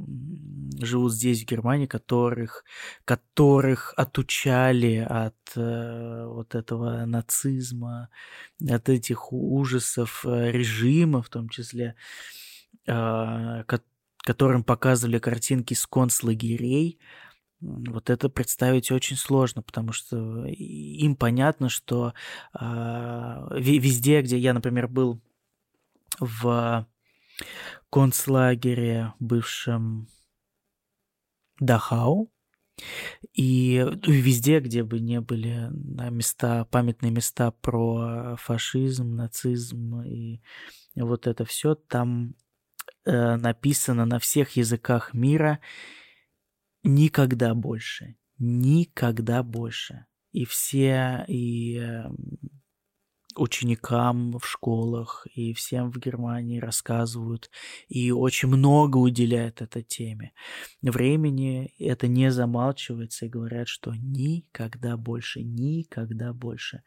живут 0.79 1.13
здесь, 1.13 1.43
в 1.43 1.47
Германии, 1.47 1.85
которых, 1.85 2.63
которых 3.05 3.93
отучали 3.97 4.97
от 4.97 5.35
э, 5.55 6.25
вот 6.27 6.55
этого 6.55 7.05
нацизма, 7.05 8.09
от 8.67 8.89
этих 8.89 9.31
ужасов 9.31 10.25
э, 10.25 10.51
режима, 10.51 11.21
в 11.21 11.29
том 11.29 11.49
числе, 11.49 11.95
э, 12.87 13.63
которым 14.23 14.63
показывали 14.63 15.19
картинки 15.19 15.73
с 15.73 15.85
концлагерей, 15.85 16.99
вот 17.61 18.09
это 18.09 18.27
представить 18.27 18.91
очень 18.91 19.15
сложно, 19.15 19.61
потому 19.61 19.91
что 19.91 20.45
им 20.47 21.15
понятно, 21.15 21.69
что 21.69 22.13
э, 22.59 23.47
везде, 23.57 24.21
где 24.21 24.37
я, 24.39 24.53
например, 24.53 24.87
был 24.87 25.21
в 26.19 26.87
концлагере 27.89 29.13
бывшем 29.19 30.07
Дахау. 31.59 32.31
И 33.33 33.85
везде, 34.07 34.59
где 34.59 34.83
бы 34.83 34.99
не 34.99 35.21
были 35.21 35.69
места, 36.09 36.65
памятные 36.65 37.11
места 37.11 37.51
про 37.51 38.35
фашизм, 38.37 39.15
нацизм 39.15 40.01
и 40.01 40.41
вот 40.95 41.27
это 41.27 41.45
все, 41.45 41.75
там 41.75 42.35
э, 43.05 43.35
написано 43.35 44.05
на 44.05 44.19
всех 44.19 44.57
языках 44.57 45.13
мира 45.13 45.59
никогда 46.83 47.53
больше, 47.53 48.15
никогда 48.39 49.43
больше. 49.43 50.05
И 50.31 50.45
все, 50.45 51.25
и 51.27 51.77
э, 51.77 52.03
ученикам 53.35 54.37
в 54.37 54.45
школах 54.45 55.27
и 55.33 55.53
всем 55.53 55.91
в 55.91 55.97
Германии 55.97 56.59
рассказывают 56.59 57.49
и 57.87 58.11
очень 58.11 58.49
много 58.49 58.97
уделяют 58.97 59.61
этой 59.61 59.83
теме. 59.83 60.33
Времени 60.81 61.73
это 61.79 62.07
не 62.07 62.31
замалчивается 62.31 63.25
и 63.25 63.29
говорят, 63.29 63.67
что 63.67 63.93
никогда 63.95 64.97
больше, 64.97 65.43
никогда 65.43 66.33
больше. 66.33 66.83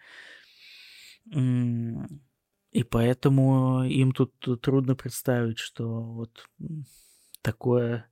И 1.31 2.83
поэтому 2.83 3.85
им 3.85 4.13
тут 4.13 4.35
трудно 4.61 4.97
представить, 4.97 5.59
что 5.59 6.03
вот 6.03 6.49
такое 7.41 8.07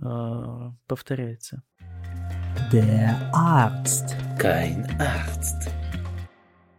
э, 0.00 0.72
повторяется. 0.86 1.62
Der 2.72 3.30
Arzt. 3.34 4.16
Kein 4.38 4.86
Arzt. 4.98 5.89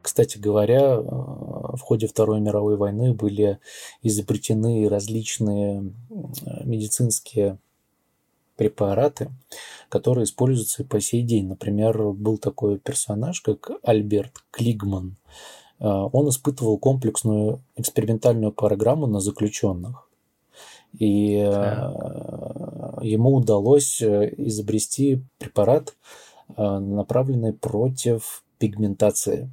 Кстати 0.02 0.38
говоря, 0.38 0.96
э, 0.96 1.02
в 1.02 1.80
ходе 1.80 2.08
Второй 2.08 2.40
мировой 2.40 2.78
войны 2.78 3.14
были 3.14 3.60
изобретены 4.02 4.88
различные 4.90 5.94
медицинские 6.64 7.58
препараты, 8.56 9.32
которые 9.90 10.26
используются 10.26 10.84
и 10.84 10.86
по 10.86 11.00
сей 11.00 11.24
день. 11.24 11.48
Например, 11.48 12.12
был 12.12 12.38
такой 12.38 12.78
персонаж, 12.78 13.42
как 13.42 13.72
Альберт 13.84 14.44
Клигман. 14.52 15.16
Э, 15.80 15.88
он 16.12 16.30
испытывал 16.30 16.78
комплексную 16.78 17.62
экспериментальную 17.76 18.52
программу 18.52 19.08
на 19.08 19.20
заключенных. 19.20 20.08
И 20.98 21.36
э, 21.38 21.48
ему 23.02 23.36
удалось 23.36 24.02
э, 24.02 24.34
изобрести 24.38 25.24
препарат, 25.38 25.96
э, 26.56 26.80
направленный 26.80 27.54
против 27.54 28.44
пигментации. 28.58 29.50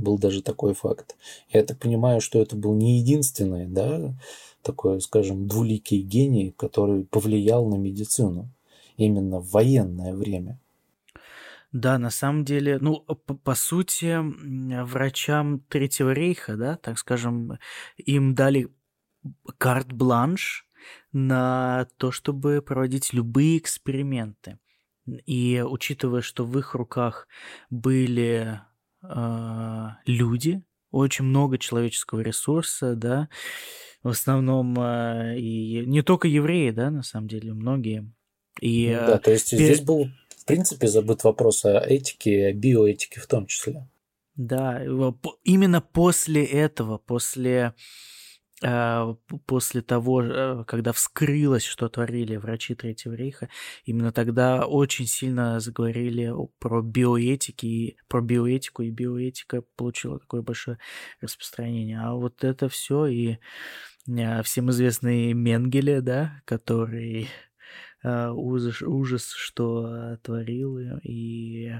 Был 0.00 0.18
даже 0.18 0.42
такой 0.42 0.74
факт. 0.74 1.16
Я 1.50 1.62
так 1.62 1.78
понимаю, 1.78 2.20
что 2.20 2.38
это 2.40 2.56
был 2.56 2.74
не 2.74 2.98
единственный, 2.98 3.66
да, 3.66 4.14
такой, 4.62 5.00
скажем, 5.00 5.46
двуликий 5.46 6.00
гений, 6.00 6.54
который 6.56 7.04
повлиял 7.04 7.66
на 7.66 7.76
медицину 7.76 8.48
именно 8.96 9.40
в 9.40 9.50
военное 9.50 10.14
время. 10.14 10.58
Да, 11.72 11.98
на 11.98 12.10
самом 12.10 12.44
деле, 12.44 12.78
ну, 12.80 13.00
по, 13.00 13.34
по 13.34 13.54
сути, 13.54 14.18
врачам 14.84 15.60
Третьего 15.68 16.12
рейха, 16.12 16.56
да, 16.56 16.76
так 16.76 16.98
скажем, 16.98 17.58
им 17.96 18.34
дали 18.34 18.68
карт-бланш 19.58 20.66
на 21.12 21.86
то, 21.96 22.10
чтобы 22.10 22.62
проводить 22.62 23.12
любые 23.12 23.58
эксперименты. 23.58 24.58
И 25.26 25.64
учитывая, 25.66 26.22
что 26.22 26.44
в 26.44 26.58
их 26.58 26.74
руках 26.74 27.28
были 27.68 28.60
э, 29.02 29.86
люди, 30.06 30.62
очень 30.90 31.24
много 31.24 31.58
человеческого 31.58 32.20
ресурса, 32.20 32.94
да, 32.94 33.28
в 34.02 34.08
основном 34.08 34.78
э, 34.78 35.38
и 35.38 35.84
не 35.86 36.02
только 36.02 36.28
евреи, 36.28 36.70
да, 36.70 36.90
на 36.90 37.02
самом 37.02 37.28
деле, 37.28 37.52
многие. 37.52 38.10
И, 38.60 38.92
да, 38.92 39.18
то 39.18 39.30
есть 39.30 39.50
пер... 39.50 39.58
здесь 39.58 39.80
был, 39.80 40.08
в 40.36 40.44
принципе, 40.44 40.86
забыт 40.86 41.24
вопрос 41.24 41.64
о 41.64 41.78
этике, 41.78 42.46
о 42.46 42.52
биоэтике 42.52 43.20
в 43.20 43.26
том 43.26 43.46
числе. 43.46 43.88
Да, 44.36 44.82
именно 45.44 45.80
после 45.80 46.44
этого, 46.44 46.98
после 46.98 47.62
а, 47.66 47.74
после 49.46 49.80
того, 49.80 50.22
э, 50.22 50.64
когда 50.66 50.92
вскрылось, 50.92 51.64
что 51.64 51.88
творили 51.88 52.36
врачи 52.36 52.74
Третьего 52.74 53.14
рейха, 53.14 53.48
именно 53.84 54.12
тогда 54.12 54.66
очень 54.66 55.06
сильно 55.06 55.60
заговорили 55.60 56.30
про 56.58 56.82
биоэтики, 56.82 57.96
про 58.08 58.20
биоэтику, 58.20 58.82
и 58.82 58.90
биоэтика 58.90 59.62
получила 59.76 60.18
такое 60.18 60.42
большое 60.42 60.78
распространение. 61.22 62.00
А 62.00 62.12
вот 62.12 62.44
это 62.44 62.68
все 62.68 63.06
и 63.06 63.38
а, 64.08 64.42
всем 64.42 64.70
известный 64.70 65.32
Менгеле, 65.32 66.02
да, 66.02 66.42
который 66.44 67.28
а, 68.02 68.32
ужас, 68.32 68.82
ужас, 68.82 69.30
что 69.30 70.18
творил, 70.22 70.78
и 71.02 71.72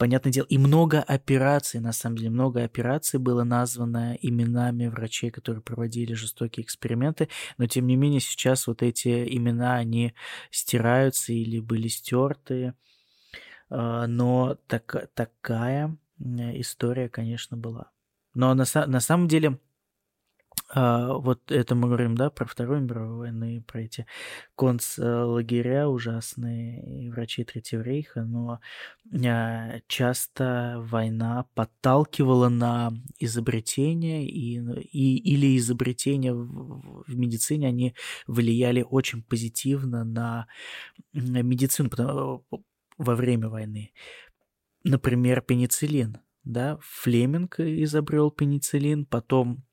понятное 0.00 0.32
дело, 0.32 0.46
и 0.46 0.56
много 0.56 1.02
операций, 1.02 1.78
на 1.78 1.92
самом 1.92 2.16
деле, 2.16 2.30
много 2.30 2.64
операций 2.64 3.20
было 3.20 3.44
названо 3.44 4.16
именами 4.22 4.86
врачей, 4.86 5.30
которые 5.30 5.62
проводили 5.62 6.14
жестокие 6.14 6.64
эксперименты, 6.64 7.28
но 7.58 7.66
тем 7.66 7.86
не 7.86 7.96
менее 7.96 8.20
сейчас 8.20 8.66
вот 8.66 8.82
эти 8.82 9.36
имена, 9.36 9.74
они 9.74 10.14
стираются 10.50 11.34
или 11.34 11.60
были 11.60 11.88
стерты, 11.88 12.72
а, 13.68 14.06
но 14.06 14.56
так, 14.68 15.10
такая 15.12 15.98
история, 16.18 17.10
конечно, 17.10 17.58
была. 17.58 17.90
Но 18.32 18.54
на, 18.54 18.64
на 18.86 19.00
самом 19.00 19.28
деле 19.28 19.58
а, 20.72 21.14
вот 21.14 21.50
это 21.50 21.74
мы 21.74 21.88
говорим, 21.88 22.14
да, 22.14 22.30
про 22.30 22.46
Вторую 22.46 22.82
мировую 22.82 23.18
войну, 23.18 23.46
и 23.46 23.60
про 23.60 23.80
эти 23.82 24.06
концлагеря 24.56 25.88
ужасные, 25.88 27.04
и 27.04 27.10
врачи 27.10 27.42
Третьего 27.42 27.82
рейха, 27.82 28.22
но 28.22 28.60
а, 29.26 29.80
часто 29.88 30.76
война 30.78 31.46
подталкивала 31.54 32.48
на 32.48 32.92
изобретения, 33.18 34.24
и, 34.26 34.60
и, 34.92 35.16
или 35.18 35.56
изобретения 35.56 36.32
в, 36.32 37.02
в 37.06 37.16
медицине, 37.16 37.66
они 37.66 37.94
влияли 38.28 38.86
очень 38.88 39.22
позитивно 39.22 40.04
на 40.04 40.46
медицину 41.12 41.90
потому, 41.90 42.44
во 42.96 43.16
время 43.16 43.48
войны. 43.48 43.92
Например, 44.84 45.40
пенициллин. 45.40 46.18
Да, 46.44 46.78
Флеминг 46.80 47.60
изобрел 47.60 48.30
пенициллин, 48.30 49.04
потом 49.04 49.64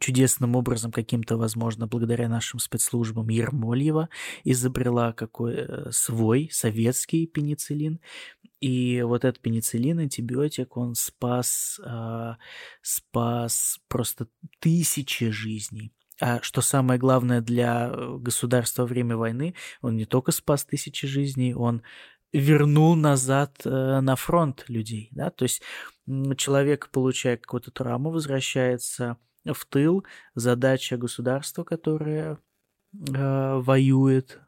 чудесным 0.00 0.56
образом 0.56 0.92
каким-то, 0.92 1.36
возможно, 1.36 1.86
благодаря 1.86 2.28
нашим 2.28 2.58
спецслужбам 2.58 3.28
Ермольева 3.28 4.08
изобрела 4.44 5.12
какой 5.12 5.54
э, 5.54 5.90
свой 5.90 6.48
советский 6.52 7.26
пенициллин. 7.26 8.00
И 8.60 9.02
вот 9.02 9.24
этот 9.24 9.42
пенициллин, 9.42 9.98
антибиотик, 9.98 10.76
он 10.76 10.94
спас, 10.94 11.80
э, 11.84 12.34
спас 12.82 13.78
просто 13.88 14.28
тысячи 14.60 15.30
жизней. 15.30 15.92
А 16.20 16.40
что 16.42 16.60
самое 16.60 16.98
главное 16.98 17.40
для 17.40 17.90
э, 17.92 18.16
государства 18.18 18.82
во 18.82 18.88
время 18.88 19.16
войны, 19.16 19.54
он 19.82 19.96
не 19.96 20.04
только 20.04 20.32
спас 20.32 20.64
тысячи 20.64 21.06
жизней, 21.06 21.54
он 21.54 21.82
вернул 22.32 22.96
назад 22.96 23.60
э, 23.64 24.00
на 24.00 24.16
фронт 24.16 24.64
людей. 24.68 25.08
Да? 25.12 25.30
То 25.30 25.44
есть 25.44 25.62
человек, 26.36 26.90
получая 26.90 27.36
какую-то 27.36 27.70
травму, 27.70 28.10
возвращается 28.10 29.18
в 29.52 29.66
тыл, 29.66 30.04
задача 30.34 30.96
государства, 30.96 31.64
которое 31.64 32.38
э, 32.92 33.56
воюет, 33.58 34.40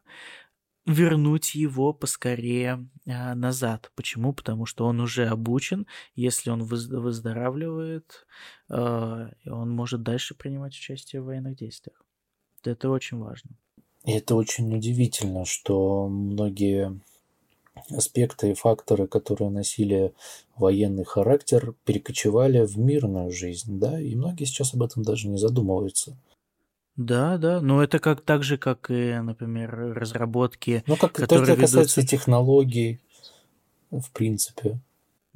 вернуть 0.87 1.55
его 1.55 1.93
поскорее 1.93 2.89
э, 3.05 3.35
назад. 3.35 3.91
Почему? 3.97 4.33
Потому 4.33 4.67
что 4.67 4.87
он 4.87 5.01
уже 5.01 5.27
обучен, 5.27 5.87
если 6.15 6.51
он 6.51 6.63
выздоравливает, 6.63 8.27
э, 8.69 9.31
он 9.47 9.71
может 9.71 10.03
дальше 10.03 10.35
принимать 10.35 10.75
участие 10.75 11.21
в 11.23 11.27
военных 11.27 11.57
действиях. 11.57 12.03
Это 12.65 12.91
очень 12.91 13.19
важно. 13.19 13.51
И 14.05 14.13
это 14.13 14.37
очень 14.37 14.75
удивительно, 14.75 15.45
что 15.45 16.09
многие 16.09 17.01
аспекты 17.91 18.51
и 18.51 18.55
факторы, 18.55 19.07
которые 19.07 19.51
носили 19.51 20.13
военный 20.57 21.05
характер, 21.05 21.75
перекочевали 21.85 22.65
в 22.65 22.79
мирную 22.79 23.31
жизнь, 23.31 23.79
да, 23.79 24.01
и 24.01 24.15
многие 24.15 24.45
сейчас 24.45 24.75
об 24.75 24.83
этом 24.83 25.03
даже 25.03 25.29
не 25.29 25.39
задумываются. 25.39 26.17
Да, 26.97 27.37
да, 27.37 27.61
но 27.61 27.83
это 27.83 27.99
как 27.99 28.23
так 28.23 28.43
же, 28.43 28.57
как 28.57 28.91
и, 28.91 29.19
например, 29.21 29.95
разработки, 29.95 30.83
ну, 30.87 30.97
как 30.97 31.13
которые 31.13 31.53
это 31.53 31.61
касается 31.63 32.01
ведутся... 32.01 32.17
технологий, 32.17 33.01
в 33.91 34.11
принципе. 34.13 34.81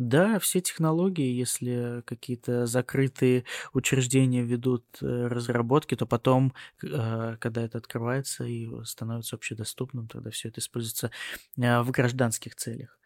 Да, 0.00 0.38
все 0.38 0.62
технологии, 0.62 1.30
если 1.30 2.02
какие-то 2.06 2.64
закрытые 2.64 3.44
учреждения 3.74 4.42
ведут 4.42 4.82
э, 5.02 5.26
разработки, 5.26 5.94
то 5.94 6.06
потом, 6.06 6.54
э, 6.82 7.36
когда 7.38 7.60
это 7.60 7.76
открывается 7.76 8.44
и 8.44 8.66
становится 8.86 9.36
общедоступным, 9.36 10.08
тогда 10.08 10.30
все 10.30 10.48
это 10.48 10.60
используется 10.60 11.10
э, 11.58 11.82
в 11.82 11.90
гражданских 11.90 12.54
целях. 12.54 12.98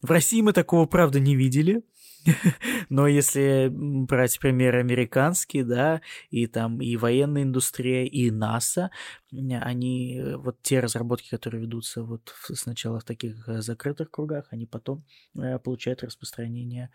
В 0.00 0.10
России 0.10 0.40
мы 0.40 0.54
такого, 0.54 0.86
правда, 0.86 1.20
не 1.20 1.36
видели. 1.36 1.82
Но 2.88 3.06
если 3.06 3.68
брать 3.70 4.38
пример 4.38 4.76
американский, 4.76 5.62
да, 5.62 6.00
и 6.30 6.46
там 6.46 6.80
и 6.80 6.96
военная 6.96 7.42
индустрия, 7.42 8.04
и 8.04 8.30
НАСА, 8.30 8.90
они, 9.32 10.18
э, 10.18 10.36
вот 10.36 10.62
те 10.62 10.80
разработки, 10.80 11.30
которые 11.30 11.62
ведутся 11.62 12.02
вот 12.02 12.34
сначала 12.54 13.00
в 13.00 13.04
таких 13.04 13.48
э, 13.48 13.62
закрытых 13.62 14.10
кругах, 14.10 14.46
они 14.50 14.66
потом 14.66 15.04
э, 15.36 15.58
получают 15.58 16.02
распространение 16.02 16.90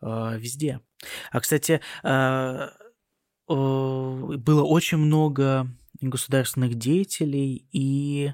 везде. 0.00 0.80
А, 1.30 1.38
кстати, 1.38 1.80
было 2.02 2.72
очень 4.64 4.98
много 4.98 5.68
государственных 6.00 6.74
деятелей 6.74 7.68
и, 7.70 8.32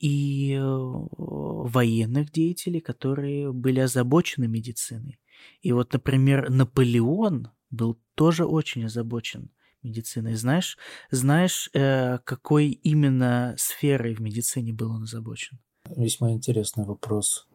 и 0.00 0.58
военных 0.60 2.32
деятелей, 2.32 2.80
которые 2.80 3.52
были 3.52 3.78
озабочены 3.78 4.48
медициной. 4.48 5.20
И 5.62 5.72
вот, 5.72 5.92
например, 5.92 6.50
Наполеон 6.50 7.50
был 7.70 7.98
тоже 8.14 8.44
очень 8.44 8.84
озабочен 8.84 9.50
медициной. 9.82 10.34
Знаешь, 10.34 10.78
знаешь, 11.10 11.70
э, 11.74 12.18
какой 12.24 12.68
именно 12.70 13.54
сферой 13.58 14.14
в 14.14 14.20
медицине 14.20 14.72
был 14.72 14.90
он 14.90 15.04
озабочен? 15.04 15.58
Весьма 15.96 16.32
интересный 16.32 16.84
вопрос. 16.84 17.46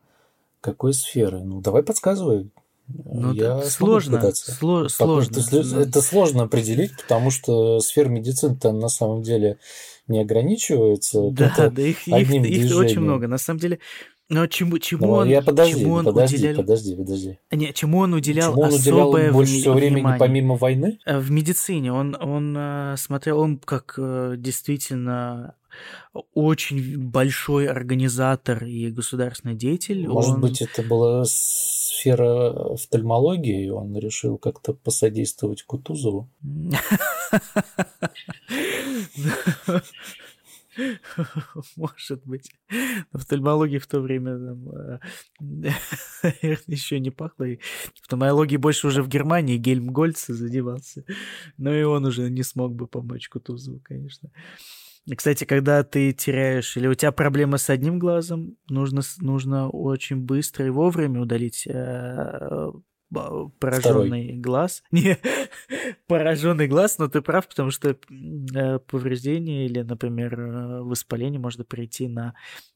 Какой 0.62 0.93
сферы? 0.93 1.43
Ну, 1.43 1.62
давай 1.62 1.84
подсказывай. 1.84 2.50
Ну, 2.88 3.34
я 3.34 3.62
сложно, 3.63 4.32
сло- 4.34 4.89
сложно. 4.89 5.39
Это, 5.39 5.80
это 5.80 6.02
сложно 6.02 6.43
определить, 6.43 6.91
потому 7.02 7.32
что 7.32 7.79
сфера 7.79 8.10
медицины-то 8.10 8.71
на 8.73 8.90
самом 8.90 9.23
деле 9.23 9.58
не 10.08 10.19
ограничивается. 10.19 11.29
Да, 11.31 11.69
да, 11.69 11.81
их, 11.81 12.08
их, 12.08 12.29
их 12.29 12.75
очень 12.77 13.00
много. 13.00 13.27
На 13.27 13.38
самом 13.38 13.60
деле, 13.60 13.79
но 14.30 14.48
чему, 14.48 14.80
чему 14.80 15.06
Но 15.06 15.12
он, 15.13 15.28
я 15.28 15.42
подожди, 15.42 15.82
чему 15.82 15.96
он 15.96 16.06
подожди, 16.06 16.38
уделял... 16.38 16.58
подожди, 16.58 16.96
подожди. 16.96 17.40
Не, 17.52 17.74
чему 17.74 18.00
он 18.00 18.13
уделял 18.13 18.54
чему 18.54 18.63
он 18.63 18.69
особое 18.69 19.12
уделял 19.12 19.34
больше 19.34 19.54
всего 19.54 19.74
времени 19.74 19.96
внимание? 19.96 20.19
помимо 20.19 20.56
войны? 20.56 21.00
Э, 21.06 21.19
в 21.19 21.30
медицине 21.30 21.92
он, 21.92 22.15
он 22.19 22.56
э, 22.58 22.96
смотрел, 22.98 23.40
он 23.40 23.58
как 23.58 23.96
э, 23.98 24.36
действительно 24.38 25.56
очень 26.34 27.00
большой 27.00 27.67
организатор 27.67 28.63
и 28.63 28.90
государственный 28.92 29.56
деятель. 29.56 30.08
Может 30.08 30.36
он... 30.36 30.42
быть, 30.42 30.62
это 30.62 30.84
была 30.84 31.26
сфера 31.26 32.74
офтальмологии, 32.74 33.65
и 33.65 33.69
он 33.69 33.98
решил 33.98 34.38
как-то 34.38 34.74
посодействовать 34.74 35.63
Кутузову? 35.63 36.30
Может 41.76 42.26
быть. 42.26 42.52
Офтальмология 43.12 43.80
в 43.80 43.88
то 43.88 44.00
время, 44.00 44.38
там, 44.38 44.69
э, 44.69 45.00
наверное, 46.24 46.63
еще 46.67 47.00
не 47.00 47.12
пахло. 47.12 47.46
И 47.46 47.60
офтальмологии 48.02 48.58
больше 48.58 48.88
уже 48.88 49.04
в 49.04 49.08
Германии 49.08 49.58
Гельмгольц 49.58 50.28
задевался. 50.28 51.06
Но 51.58 51.74
и 51.74 51.84
он 51.84 52.06
уже 52.06 52.30
не 52.30 52.44
смог 52.44 52.74
бы 52.74 52.88
помочь 52.88 53.30
Кутузову, 53.30 53.80
конечно. 53.84 54.30
Кстати, 55.15 55.44
когда 55.44 55.84
ты 55.84 56.13
теряешь, 56.13 56.78
или 56.78 56.88
у 56.88 56.94
тебя 56.94 57.12
проблема 57.12 57.58
с 57.58 57.69
одним 57.69 58.00
глазом, 58.00 58.56
нужно, 58.69 59.02
нужно 59.19 59.69
очень 59.69 60.17
быстро 60.17 60.65
и 60.65 60.69
вовремя 60.69 61.21
удалить 61.21 61.67
пораженный 63.13 64.24
Второй. 64.24 64.40
глаз. 64.40 64.84
Не, 64.92 65.17
пораженный 66.14 66.68
глаз, 66.68 67.00
но 67.00 67.08
ты 67.08 67.22
прав, 67.22 67.48
потому 67.48 67.72
что 67.72 67.90
э, 67.90 68.80
повреждение 68.80 69.66
или, 69.66 69.82
например, 69.82 70.40
э, 70.40 70.82
воспаление 70.82 71.40
можно 71.40 71.64
прийти 71.64 72.08
на 72.08 72.36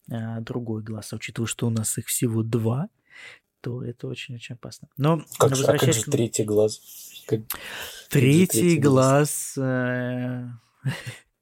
э, 0.10 0.40
другой 0.42 0.82
глаз. 0.82 1.14
А 1.14 1.18
учитывая, 1.18 1.48
что 1.48 1.68
у 1.68 1.70
нас 1.70 1.98
их 2.00 2.08
всего 2.08 2.42
два, 2.42 2.90
то 3.62 3.84
это 3.84 4.08
очень-очень 4.08 4.56
опасно. 4.56 4.88
Но 4.98 5.22
как 5.38 5.56
же, 5.56 5.66
а 5.66 5.78
как 5.78 5.94
же 5.94 6.04
третий 6.06 6.46
глаз? 6.46 6.82
Как... 7.28 7.42
Третий, 8.10 8.60
третий 8.60 8.78
глаз... 8.80 9.54
глаз 9.56 10.56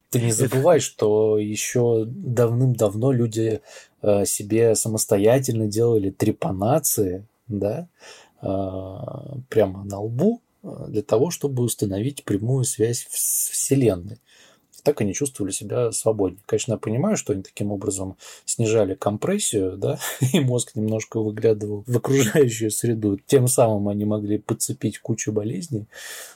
ты 0.09 0.21
не 0.21 0.31
забывай, 0.31 0.79
что 0.79 1.37
еще 1.37 2.05
давным-давно 2.07 3.11
люди 3.11 3.61
себе 4.25 4.75
самостоятельно 4.75 5.67
делали 5.67 6.09
трепанации, 6.09 7.27
да, 7.47 7.89
прямо 8.41 9.83
на 9.83 9.99
лбу 9.99 10.41
для 10.87 11.01
того, 11.01 11.31
чтобы 11.31 11.63
установить 11.63 12.23
прямую 12.23 12.65
связь 12.65 13.07
с 13.09 13.49
Вселенной. 13.49 14.19
Так 14.83 15.01
они 15.01 15.15
чувствовали 15.15 15.51
себя 15.51 15.91
свободнее. 15.91 16.43
Конечно, 16.45 16.73
я 16.73 16.77
понимаю, 16.77 17.17
что 17.17 17.33
они 17.33 17.41
таким 17.41 17.71
образом 17.71 18.17
снижали 18.45 18.93
компрессию, 18.93 19.77
да, 19.77 19.97
и 20.33 20.39
мозг 20.39 20.75
немножко 20.75 21.19
выглядывал 21.19 21.83
в 21.87 21.97
окружающую 21.97 22.69
среду. 22.69 23.19
Тем 23.25 23.47
самым 23.47 23.89
они 23.89 24.05
могли 24.05 24.37
подцепить 24.37 24.99
кучу 24.99 25.31
болезней. 25.31 25.87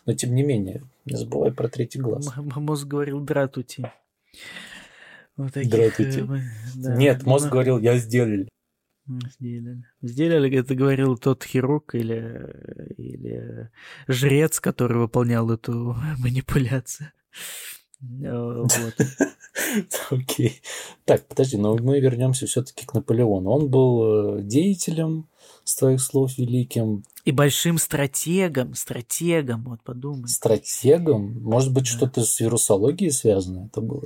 Но, 0.07 0.13
тем 0.13 0.34
не 0.34 0.41
менее, 0.41 0.82
не 1.05 1.15
забывай 1.15 1.51
про 1.51 1.69
третий 1.69 1.99
глаз. 1.99 2.27
Мозг 2.38 2.88
говорил 2.88 3.19
«дратути». 3.19 3.91
Вот 5.38 5.53
таких, 5.53 5.71
Дратути. 5.71 6.19
Э, 6.19 6.39
да. 6.75 6.95
Нет, 6.95 7.25
мозг 7.25 7.45
ну, 7.45 7.51
говорил 7.51 7.80
«я 7.80 7.97
сделали». 7.97 8.49
Сделали. 9.39 9.84
Сделали, 10.01 10.57
это 10.57 10.76
говорил 10.76 11.18
тот 11.18 11.43
хирург 11.43 11.95
или, 11.95 12.93
или 12.97 13.70
жрец, 14.07 14.60
который 14.60 14.97
выполнял 14.99 15.49
эту 15.51 15.95
манипуляцию. 16.20 17.12
Э, 18.01 18.64
Окей. 20.12 20.62
Так, 21.05 21.28
подожди, 21.28 21.57
но 21.57 21.76
мы 21.76 21.99
вернемся 21.99 22.45
все-таки 22.45 22.86
к 22.86 22.93
Наполеону. 22.93 23.49
Он 23.49 23.70
был 23.70 24.38
э, 24.38 24.43
деятелем, 24.43 25.28
с 25.64 25.76
твоих 25.76 26.01
слов, 26.01 26.38
великим. 26.38 27.03
И 27.26 27.32
большим 27.32 27.78
стратегом, 27.78 28.74
стратегом, 28.76 29.64
вот 29.66 29.84
подумай. 29.84 30.28
Стратегом? 30.28 31.41
Может 31.41 31.74
быть, 31.74 31.88
что-то 31.88 32.24
с 32.24 32.39
вирусологией 32.39 33.12
связано 33.12 33.68
это 33.68 33.82
было? 33.82 34.03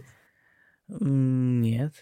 Нет. 0.87 1.93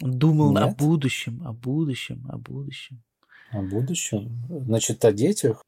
Думал 0.00 0.52
Нет? 0.52 0.62
о 0.62 0.74
будущем, 0.74 1.42
о 1.46 1.52
будущем, 1.52 2.26
о 2.28 2.38
будущем. 2.38 3.02
О 3.50 3.62
будущем? 3.62 4.42
Значит, 4.48 5.04
о 5.04 5.12
детях? 5.12 5.62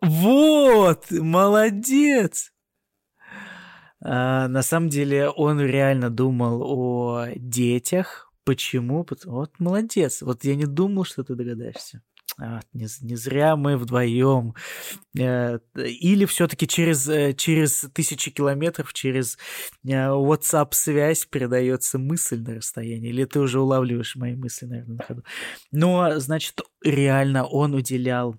Вот, 0.00 1.10
молодец! 1.10 2.52
А, 4.00 4.48
на 4.48 4.62
самом 4.62 4.88
деле 4.88 5.28
он 5.28 5.60
реально 5.60 6.10
думал 6.10 6.62
о 6.62 7.28
детях. 7.36 8.32
Почему? 8.44 9.06
Вот 9.24 9.58
молодец. 9.58 10.22
Вот 10.22 10.44
я 10.44 10.54
не 10.56 10.66
думал, 10.66 11.04
что 11.04 11.24
ты 11.24 11.34
догадаешься. 11.34 12.02
А, 12.40 12.60
не, 12.72 12.86
не 13.02 13.16
зря 13.16 13.54
мы 13.54 13.76
вдвоем. 13.76 14.54
Э, 15.18 15.58
или 15.76 16.24
все-таки 16.24 16.66
через, 16.66 17.08
э, 17.08 17.32
через 17.34 17.86
тысячи 17.92 18.30
километров, 18.30 18.92
через 18.92 19.38
э, 19.84 19.90
WhatsApp-связь 19.90 21.26
передается 21.26 21.98
мысль 21.98 22.40
на 22.40 22.56
расстоянии. 22.56 23.10
Или 23.10 23.24
ты 23.24 23.38
уже 23.40 23.60
улавливаешь 23.60 24.16
мои 24.16 24.34
мысли, 24.34 24.66
наверное, 24.66 24.96
на 24.96 25.04
ходу. 25.04 25.24
Но, 25.70 26.18
значит, 26.18 26.60
реально 26.82 27.44
он 27.44 27.74
уделял 27.74 28.36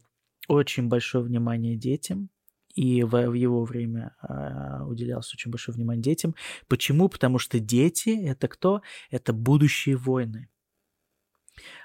очень 0.47 0.87
большое 0.89 1.23
внимание 1.23 1.77
детям. 1.77 2.29
И 2.73 3.03
в, 3.03 3.11
в 3.11 3.33
его 3.33 3.63
время 3.63 4.13
э, 4.27 4.83
уделялось 4.83 5.33
очень 5.33 5.51
большое 5.51 5.73
внимание 5.75 6.03
детям. 6.03 6.35
Почему? 6.67 7.07
Потому 7.07 7.39
что 7.39 7.59
дети 7.59 8.09
это 8.09 8.49
кто? 8.49 8.81
Это 9.09 9.31
будущие 9.31 9.95
войны 9.95 10.49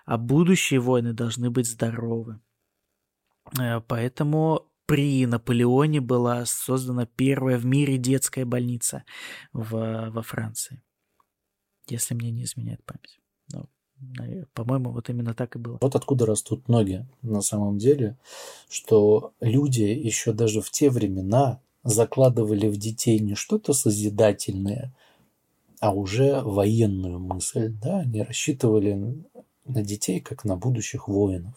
а 0.06 0.18
будущие 0.18 0.80
войны 0.80 1.12
должны 1.12 1.50
быть 1.50 1.66
здоровы. 1.66 2.40
Э, 3.58 3.80
поэтому 3.80 4.70
при 4.86 5.24
Наполеоне 5.26 6.00
была 6.00 6.44
создана 6.46 7.06
первая 7.06 7.58
в 7.58 7.64
мире 7.64 7.96
детская 7.96 8.44
больница 8.44 9.04
в, 9.52 10.10
во 10.10 10.22
Франции. 10.22 10.82
Если 11.88 12.14
мне 12.14 12.30
не 12.30 12.42
изменяет 12.42 12.82
память. 12.84 13.20
Ну, 13.52 13.68
по-моему, 14.54 14.90
вот 14.90 15.08
именно 15.08 15.34
так 15.34 15.56
и 15.56 15.58
было. 15.58 15.78
Вот 15.80 15.94
откуда 15.94 16.26
растут 16.26 16.68
ноги 16.68 17.06
на 17.22 17.40
самом 17.40 17.78
деле, 17.78 18.16
что 18.68 19.32
люди 19.40 19.82
еще 19.82 20.32
даже 20.32 20.60
в 20.60 20.70
те 20.70 20.90
времена 20.90 21.60
закладывали 21.84 22.66
в 22.68 22.76
детей 22.76 23.20
не 23.20 23.34
что-то 23.34 23.72
созидательное, 23.72 24.92
а 25.80 25.94
уже 25.94 26.40
военную 26.42 27.18
мысль. 27.18 27.72
Да? 27.80 28.00
Они 28.00 28.22
рассчитывали 28.22 29.24
на 29.70 29.82
детей, 29.82 30.20
как 30.20 30.44
на 30.44 30.56
будущих 30.56 31.08
воинов. 31.08 31.54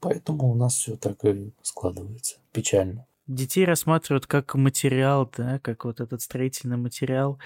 Поэтому 0.00 0.50
у 0.50 0.54
нас 0.54 0.74
все 0.74 0.96
так 0.96 1.24
и 1.24 1.52
складывается. 1.62 2.36
Печально. 2.52 3.06
Детей 3.28 3.64
рассматривают 3.64 4.26
как 4.26 4.54
материал, 4.54 5.30
да, 5.36 5.58
как 5.60 5.84
вот 5.84 6.00
этот 6.00 6.22
строительный 6.22 6.76
материал. 6.76 7.38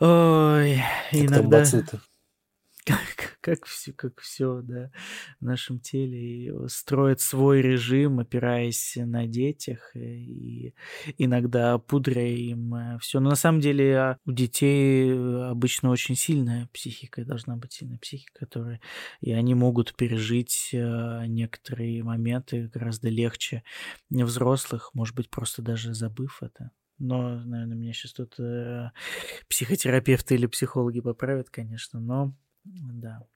Ой, 0.00 0.80
как 1.10 1.20
иногда... 1.20 1.38
Тромбоциты 1.38 2.00
как, 2.84 3.38
как 3.40 3.64
все, 3.64 3.92
как 3.92 4.20
все, 4.20 4.60
да, 4.62 4.90
в 5.40 5.44
нашем 5.44 5.80
теле, 5.80 6.18
и 6.18 6.68
строит 6.68 7.20
свой 7.20 7.62
режим, 7.62 8.20
опираясь 8.20 8.96
на 8.96 9.26
детях, 9.26 9.90
э, 9.94 10.00
и 10.00 10.74
иногда 11.18 11.78
пудря 11.78 12.26
им 12.26 12.74
э, 12.74 12.98
все. 13.00 13.20
Но 13.20 13.30
на 13.30 13.36
самом 13.36 13.60
деле 13.60 14.18
у 14.26 14.32
детей 14.32 15.10
э, 15.10 15.50
обычно 15.50 15.90
очень 15.90 16.14
сильная 16.14 16.68
психика, 16.72 17.24
должна 17.24 17.56
быть 17.56 17.72
сильная 17.72 17.98
психика, 17.98 18.40
которая, 18.40 18.80
и 19.20 19.32
они 19.32 19.54
могут 19.54 19.96
пережить 19.96 20.70
некоторые 20.72 22.02
моменты 22.02 22.70
гораздо 22.72 23.08
легче 23.08 23.62
взрослых, 24.10 24.90
может 24.94 25.14
быть, 25.14 25.30
просто 25.30 25.62
даже 25.62 25.94
забыв 25.94 26.42
это. 26.42 26.70
Но, 26.98 27.38
наверное, 27.44 27.76
меня 27.76 27.92
сейчас 27.92 28.12
тут 28.12 28.38
э, 28.38 28.90
психотерапевты 29.48 30.36
или 30.36 30.46
психологи 30.46 31.00
поправят, 31.00 31.50
конечно, 31.50 32.00
но 32.00 32.34
да. 32.64 33.26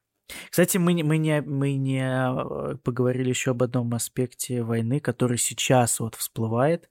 Кстати, 0.51 0.77
мы, 0.77 1.03
мы, 1.03 1.19
не, 1.19 1.41
мы 1.41 1.75
не 1.75 2.03
э, 2.03 2.77
поговорили 2.77 3.31
еще 3.31 3.53
об 3.53 3.63
одном 3.63 3.95
аспекте 3.95 4.63
войны, 4.63 5.01
который 5.01 5.39
сейчас 5.39 6.01
вот 6.01 6.15
всплывает 6.15 6.89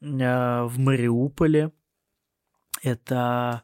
э, 0.00 0.62
в 0.64 0.78
Мариуполе. 0.78 1.72
Это, 2.82 3.62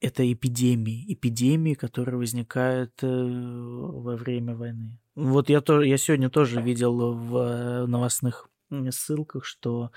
это 0.00 0.30
эпидемии. 0.30 1.12
Эпидемии, 1.12 1.74
которые 1.74 2.18
возникают 2.18 3.02
э, 3.02 3.06
во 3.06 4.16
время 4.16 4.54
войны. 4.54 4.98
Вот 5.14 5.48
я, 5.48 5.62
то, 5.62 5.82
я 5.82 5.96
сегодня 5.96 6.28
тоже 6.28 6.60
видел 6.60 7.14
в 7.14 7.86
новостных 7.86 8.50
ссылках, 8.90 9.44
что 9.44 9.92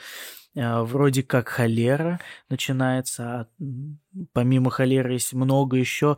вроде 0.54 1.24
как 1.24 1.50
холера 1.50 2.22
начинается, 2.50 3.24
а 3.24 3.48
помимо 4.32 4.70
холеры 4.70 5.14
есть 5.14 5.34
много 5.34 5.76
еще 5.76 6.18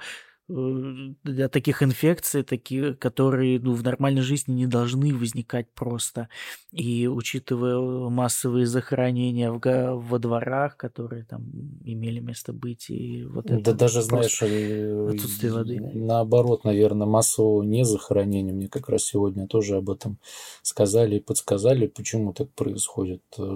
для 1.24 1.50
таких 1.50 1.84
инфекций, 1.84 2.44
такие, 2.44 2.94
которые 2.94 3.60
ну, 3.60 3.74
в 3.74 3.84
нормальной 3.84 4.22
жизни 4.22 4.54
не 4.54 4.68
должны 4.68 5.16
возникать 5.16 5.68
просто. 5.74 6.28
И 6.72 7.08
учитывая 7.08 8.10
массовые 8.10 8.66
захоронения 8.66 9.52
в, 9.52 9.60
во 9.60 10.20
дворах, 10.20 10.78
которые 10.78 11.24
там 11.24 11.44
имели 11.84 12.20
место 12.20 12.54
быть, 12.54 12.90
и 12.90 13.24
вот 13.24 13.50
это 13.50 13.64
да 13.64 13.74
даже 13.74 14.02
знаешь, 14.02 14.42
э, 14.42 15.10
отсутствие 15.14 15.54
воды. 15.54 15.80
Наоборот, 15.94 16.64
наверное, 16.64 17.08
массового 17.08 17.64
не 17.64 17.86
захоронения. 17.86 18.54
Мне 18.54 18.68
как 18.68 18.90
раз 18.90 19.04
сегодня 19.04 19.48
тоже 19.48 19.78
об 19.78 19.90
этом 19.90 20.20
сказали 20.62 21.18
и 21.18 21.20
подсказали, 21.20 21.88
почему 21.88 22.34
так 22.34 22.50
происходит. 22.52 23.24
Э, 23.38 23.56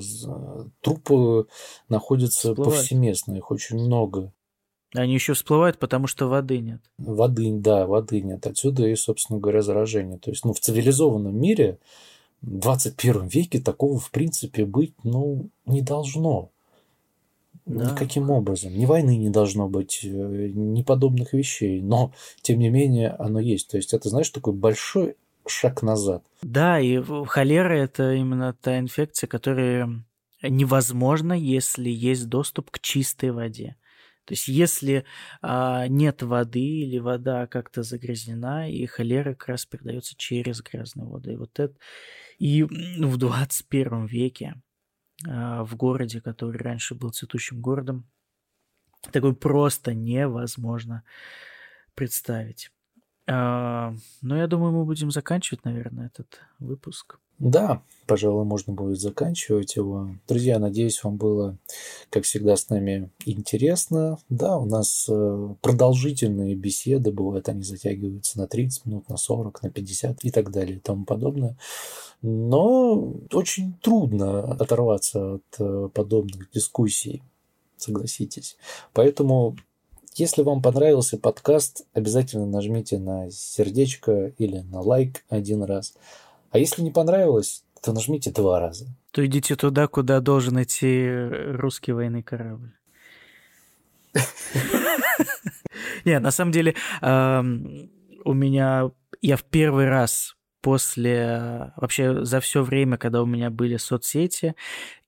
трупы 0.82 1.48
находятся 1.89 2.50
Всплывать. 2.50 2.80
повсеместно, 2.80 3.36
их 3.36 3.52
очень 3.52 3.78
много. 3.78 4.32
Они 4.96 5.14
еще 5.14 5.34
всплывают, 5.34 5.78
потому 5.78 6.08
что 6.08 6.28
воды 6.28 6.60
нет. 6.60 6.82
Воды, 6.98 7.52
да, 7.54 7.86
воды 7.86 8.22
нет. 8.22 8.46
Отсюда 8.48 8.88
и, 8.88 8.96
собственно 8.96 9.39
говоря, 9.39 9.62
заражение. 9.62 10.18
То 10.18 10.32
есть, 10.32 10.46
ну, 10.46 10.54
в 10.54 10.60
цивилизованном 10.60 11.38
мире 11.38 11.80
в 12.41 12.60
21 12.60 13.28
веке 13.28 13.60
такого, 13.60 14.00
в 14.00 14.12
принципе, 14.12 14.66
быть, 14.66 14.93
ну, 15.04 15.50
не 15.66 15.82
должно. 15.82 16.52
Да. 17.66 17.91
Никаким 17.91 18.30
образом. 18.30 18.78
Ни 18.78 18.86
войны 18.86 19.18
не 19.18 19.30
должно 19.30 19.68
быть, 19.68 20.02
э, 20.04 20.08
ни 20.54 20.84
подобных 20.84 21.34
вещей. 21.34 21.82
Но, 21.82 22.14
тем 22.41 22.60
не 22.60 22.70
менее, 22.70 23.10
оно 23.18 23.39
есть. 23.39 23.70
То 23.70 23.78
есть, 23.78 23.93
это, 23.93 24.10
знаешь, 24.10 24.30
такой 24.30 24.54
большой 24.54 25.16
шаг 25.48 25.82
назад. 25.82 26.24
Да, 26.41 26.80
и 26.80 27.02
холера– 27.28 27.74
это 27.74 28.14
именно 28.14 28.54
та 28.54 28.80
инфекция, 28.80 29.28
которая 29.28 30.04
невозможна, 30.41 31.34
если 31.34 31.89
есть 31.89 32.28
доступ 32.28 32.72
к 32.72 32.80
чистой 32.80 33.32
воде. 33.32 33.76
То 34.26 34.34
есть 34.34 34.47
если 34.47 35.05
а, 35.41 35.88
нет 35.88 36.23
воды 36.23 36.59
или 36.59 36.97
вода 36.97 37.47
как-то 37.47 37.84
загрязнена, 37.84 38.69
и 38.69 38.86
холера 38.86 39.36
как 39.36 39.49
раз 39.49 39.65
передается 39.65 40.15
через 40.17 40.61
грязную 40.61 41.07
воду. 41.09 41.32
И 41.32 41.36
вот 41.36 41.59
это... 41.59 41.76
И 42.39 42.63
в 42.63 43.17
21 43.17 44.05
веке 44.07 44.55
а, 45.28 45.63
в 45.63 45.76
городе, 45.76 46.21
который 46.21 46.57
раньше 46.57 46.95
был 46.95 47.11
цветущим 47.11 47.61
городом, 47.61 48.09
такое 49.11 49.34
просто 49.34 49.93
невозможно 49.93 51.03
представить. 51.93 52.71
А, 53.28 53.93
но 54.21 54.38
я 54.38 54.47
думаю, 54.47 54.71
мы 54.71 54.86
будем 54.86 55.11
заканчивать, 55.11 55.65
наверное, 55.65 56.07
этот 56.07 56.39
выпуск. 56.59 57.17
Да, 57.38 57.82
пожалуй, 58.07 58.45
можно 58.45 58.71
будет 58.73 58.99
заканчивать 58.99 59.76
его. 59.76 60.09
Друзья, 60.28 60.57
надеюсь, 60.57 61.03
вам 61.03 61.17
было, 61.17 61.57
как 62.09 62.23
всегда, 62.23 62.55
с 62.55 62.69
нами 62.69 63.09
интересно. 63.26 64.17
Да, 64.30 64.57
у 64.57 64.65
нас 64.65 65.07
э, 65.09 65.55
продолжительные 65.61 66.55
беседы 66.55 67.11
бывают, 67.11 67.49
они 67.49 67.63
затягиваются 67.63 68.38
на 68.38 68.47
30 68.47 68.86
минут, 68.86 69.09
на 69.09 69.17
40, 69.17 69.63
на 69.63 69.69
50 69.69 70.23
и 70.23 70.32
так 70.32 70.51
далее 70.51 70.78
и 70.78 70.80
тому 70.80 71.03
подобное. 71.03 71.57
Но 72.21 73.13
очень 73.34 73.73
трудно 73.82 74.53
оторваться 74.53 75.36
от 75.36 75.43
э, 75.59 75.89
подобных 75.93 76.49
дискуссий, 76.51 77.21
согласитесь. 77.76 78.55
Поэтому 78.93 79.57
если 80.16 80.41
вам 80.43 80.61
понравился 80.61 81.18
подкаст, 81.18 81.86
обязательно 81.93 82.45
нажмите 82.45 82.97
на 82.97 83.30
сердечко 83.32 84.34
или 84.38 84.59
на 84.59 84.82
лайк 84.82 85.24
один 85.30 85.63
раз. 85.63 85.93
А 86.51 86.57
если 86.57 86.82
не 86.82 86.91
понравилось, 86.91 87.63
то 87.82 87.91
нажмите 87.91 88.32
два 88.32 88.59
раза. 88.59 88.88
То 89.11 89.26
идите 89.26 89.55
туда, 89.55 89.88
куда 89.88 90.20
должен 90.22 90.61
идти 90.61 91.07
русский 91.07 91.91
военный 91.91 92.24
корабль. 92.24 92.72
Не, 96.05 96.20
на 96.20 96.32
самом 96.32 96.51
деле, 96.51 96.76
у 97.01 98.34
меня 98.34 98.91
я 99.22 99.38
в 99.38 99.43
первый 99.43 99.88
раз 99.89 100.36
после 100.61 101.74
вообще 101.76 102.26
за 102.26 102.39
все 102.39 102.63
время, 102.63 102.97
когда 102.97 103.22
у 103.22 103.26
меня 103.26 103.49
были 103.49 103.78
соцсети, 103.78 104.55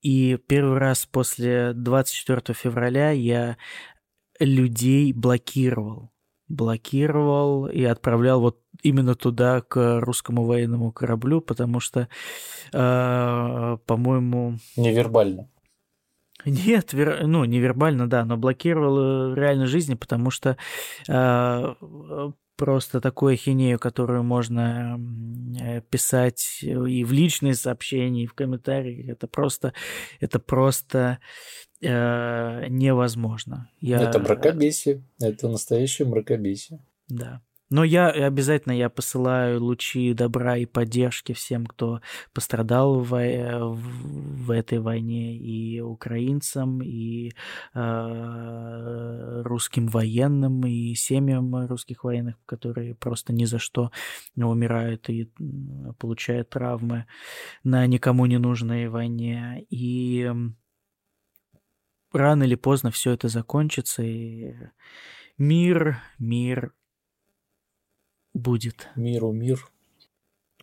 и 0.02 0.38
первый 0.48 0.78
раз 0.78 1.06
после 1.06 1.74
24 1.74 2.54
февраля 2.54 3.12
я 3.12 3.58
людей 4.40 5.14
блокировал. 5.14 6.12
Блокировал 6.48 7.68
и 7.68 7.84
отправлял 7.84 8.40
вот 8.40 8.62
именно 8.82 9.16
туда, 9.16 9.62
к 9.62 10.00
русскому 10.00 10.46
военному 10.46 10.92
кораблю, 10.92 11.42
потому 11.42 11.80
что, 11.80 12.08
э, 12.72 13.78
по-моему... 13.86 14.58
Невербально. 14.78 15.50
Нет, 16.46 16.94
вер... 16.94 17.28
ну, 17.28 17.44
невербально, 17.44 18.08
да, 18.08 18.24
но 18.24 18.38
блокировал 18.38 19.32
в 19.32 19.36
реальной 19.36 19.66
жизни, 19.66 19.96
потому 19.96 20.30
что 20.30 20.56
э, 21.08 21.74
просто 22.58 23.00
такую 23.00 23.34
ахинею, 23.34 23.80
которую 23.80 24.24
можно 24.24 25.00
э, 25.62 25.82
писать 25.82 26.60
и 26.62 27.04
в 27.04 27.12
личные 27.12 27.54
сообщения, 27.54 28.24
и 28.24 28.28
в 28.28 28.34
комментариях, 28.34 29.08
это 29.08 29.28
просто, 29.28 29.74
это 30.20 30.40
просто 30.40 31.20
э, 31.82 32.68
невозможно. 32.68 33.70
Я... 33.80 34.02
Это 34.02 34.20
мракобесие, 34.20 35.04
это 35.22 35.48
настоящее 35.48 36.08
мракобесие. 36.08 36.80
Да. 37.08 37.42
Но 37.70 37.84
я 37.84 38.10
обязательно 38.10 38.72
я 38.72 38.90
посылаю 38.90 39.62
лучи 39.62 40.14
добра 40.14 40.56
и 40.58 40.66
поддержки 40.66 41.34
всем, 41.34 41.66
кто 41.66 42.02
пострадал 42.34 43.02
в, 43.02 43.10
в, 43.10 44.46
в 44.46 44.52
этой 44.52 44.80
войне, 44.80 45.38
и 45.38 45.82
украинцам, 45.82 46.82
и 46.82 47.34
э, 47.74 49.42
русским 49.44 49.88
военным, 49.88 50.66
и 50.66 50.96
семьям 50.96 51.68
русских 51.68 52.06
военных, 52.06 52.36
которые 52.46 52.96
просто 52.96 53.34
ни 53.34 53.44
за 53.44 53.60
что 53.60 53.92
умирают 54.36 55.10
и 55.10 55.30
получают 56.00 56.52
травмы 56.52 57.06
на 57.64 57.86
никому 57.86 58.26
не 58.28 58.38
нужной 58.38 58.88
войне. 58.88 59.66
И 59.70 60.32
рано 62.14 62.44
или 62.44 62.56
поздно 62.56 62.92
все 62.92 63.12
это 63.12 63.28
закончится, 63.28 64.04
и 64.04 64.56
мир, 65.38 65.98
мир 66.18 66.74
будет. 68.38 68.88
Миру 68.96 69.32
мир. 69.32 69.70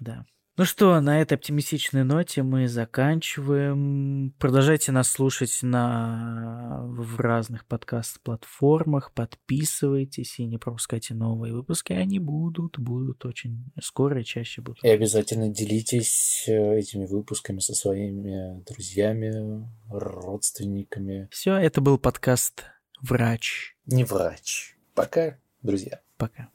Да. 0.01 0.27
Ну 0.57 0.64
что, 0.64 1.01
на 1.01 1.20
этой 1.20 1.35
оптимистичной 1.35 2.05
ноте 2.05 2.45
мы 2.45 2.68
заканчиваем. 2.68 4.33
Продолжайте 4.39 4.93
нас 4.93 5.11
слушать 5.11 5.59
на... 5.62 6.85
в 6.85 7.18
разных 7.18 7.66
подкаст-платформах. 7.66 9.11
Подписывайтесь 9.14 10.39
и 10.39 10.47
не 10.47 10.59
пропускайте 10.59 11.12
новые 11.14 11.53
выпуски. 11.53 11.93
Они 11.93 12.20
будут, 12.20 12.79
будут 12.79 13.25
очень 13.25 13.64
скоро 13.83 14.20
и 14.20 14.25
чаще 14.25 14.62
будут. 14.62 14.85
И 14.85 14.89
обязательно 14.89 15.49
делитесь 15.49 16.45
э, 16.47 16.79
этими 16.79 17.07
выпусками 17.07 17.59
со 17.59 17.75
своими 17.75 18.62
друзьями, 18.62 19.68
родственниками. 19.91 21.27
Все, 21.33 21.57
это 21.57 21.81
был 21.81 21.99
подкаст 21.99 22.62
«Врач». 23.03 23.77
Не 23.87 24.05
врач. 24.05 24.77
Пока, 24.95 25.37
друзья. 25.62 26.01
Пока. 26.16 26.49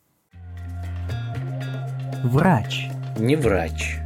Врач. 2.24 2.90
Не 3.18 3.36
врач. 3.36 4.00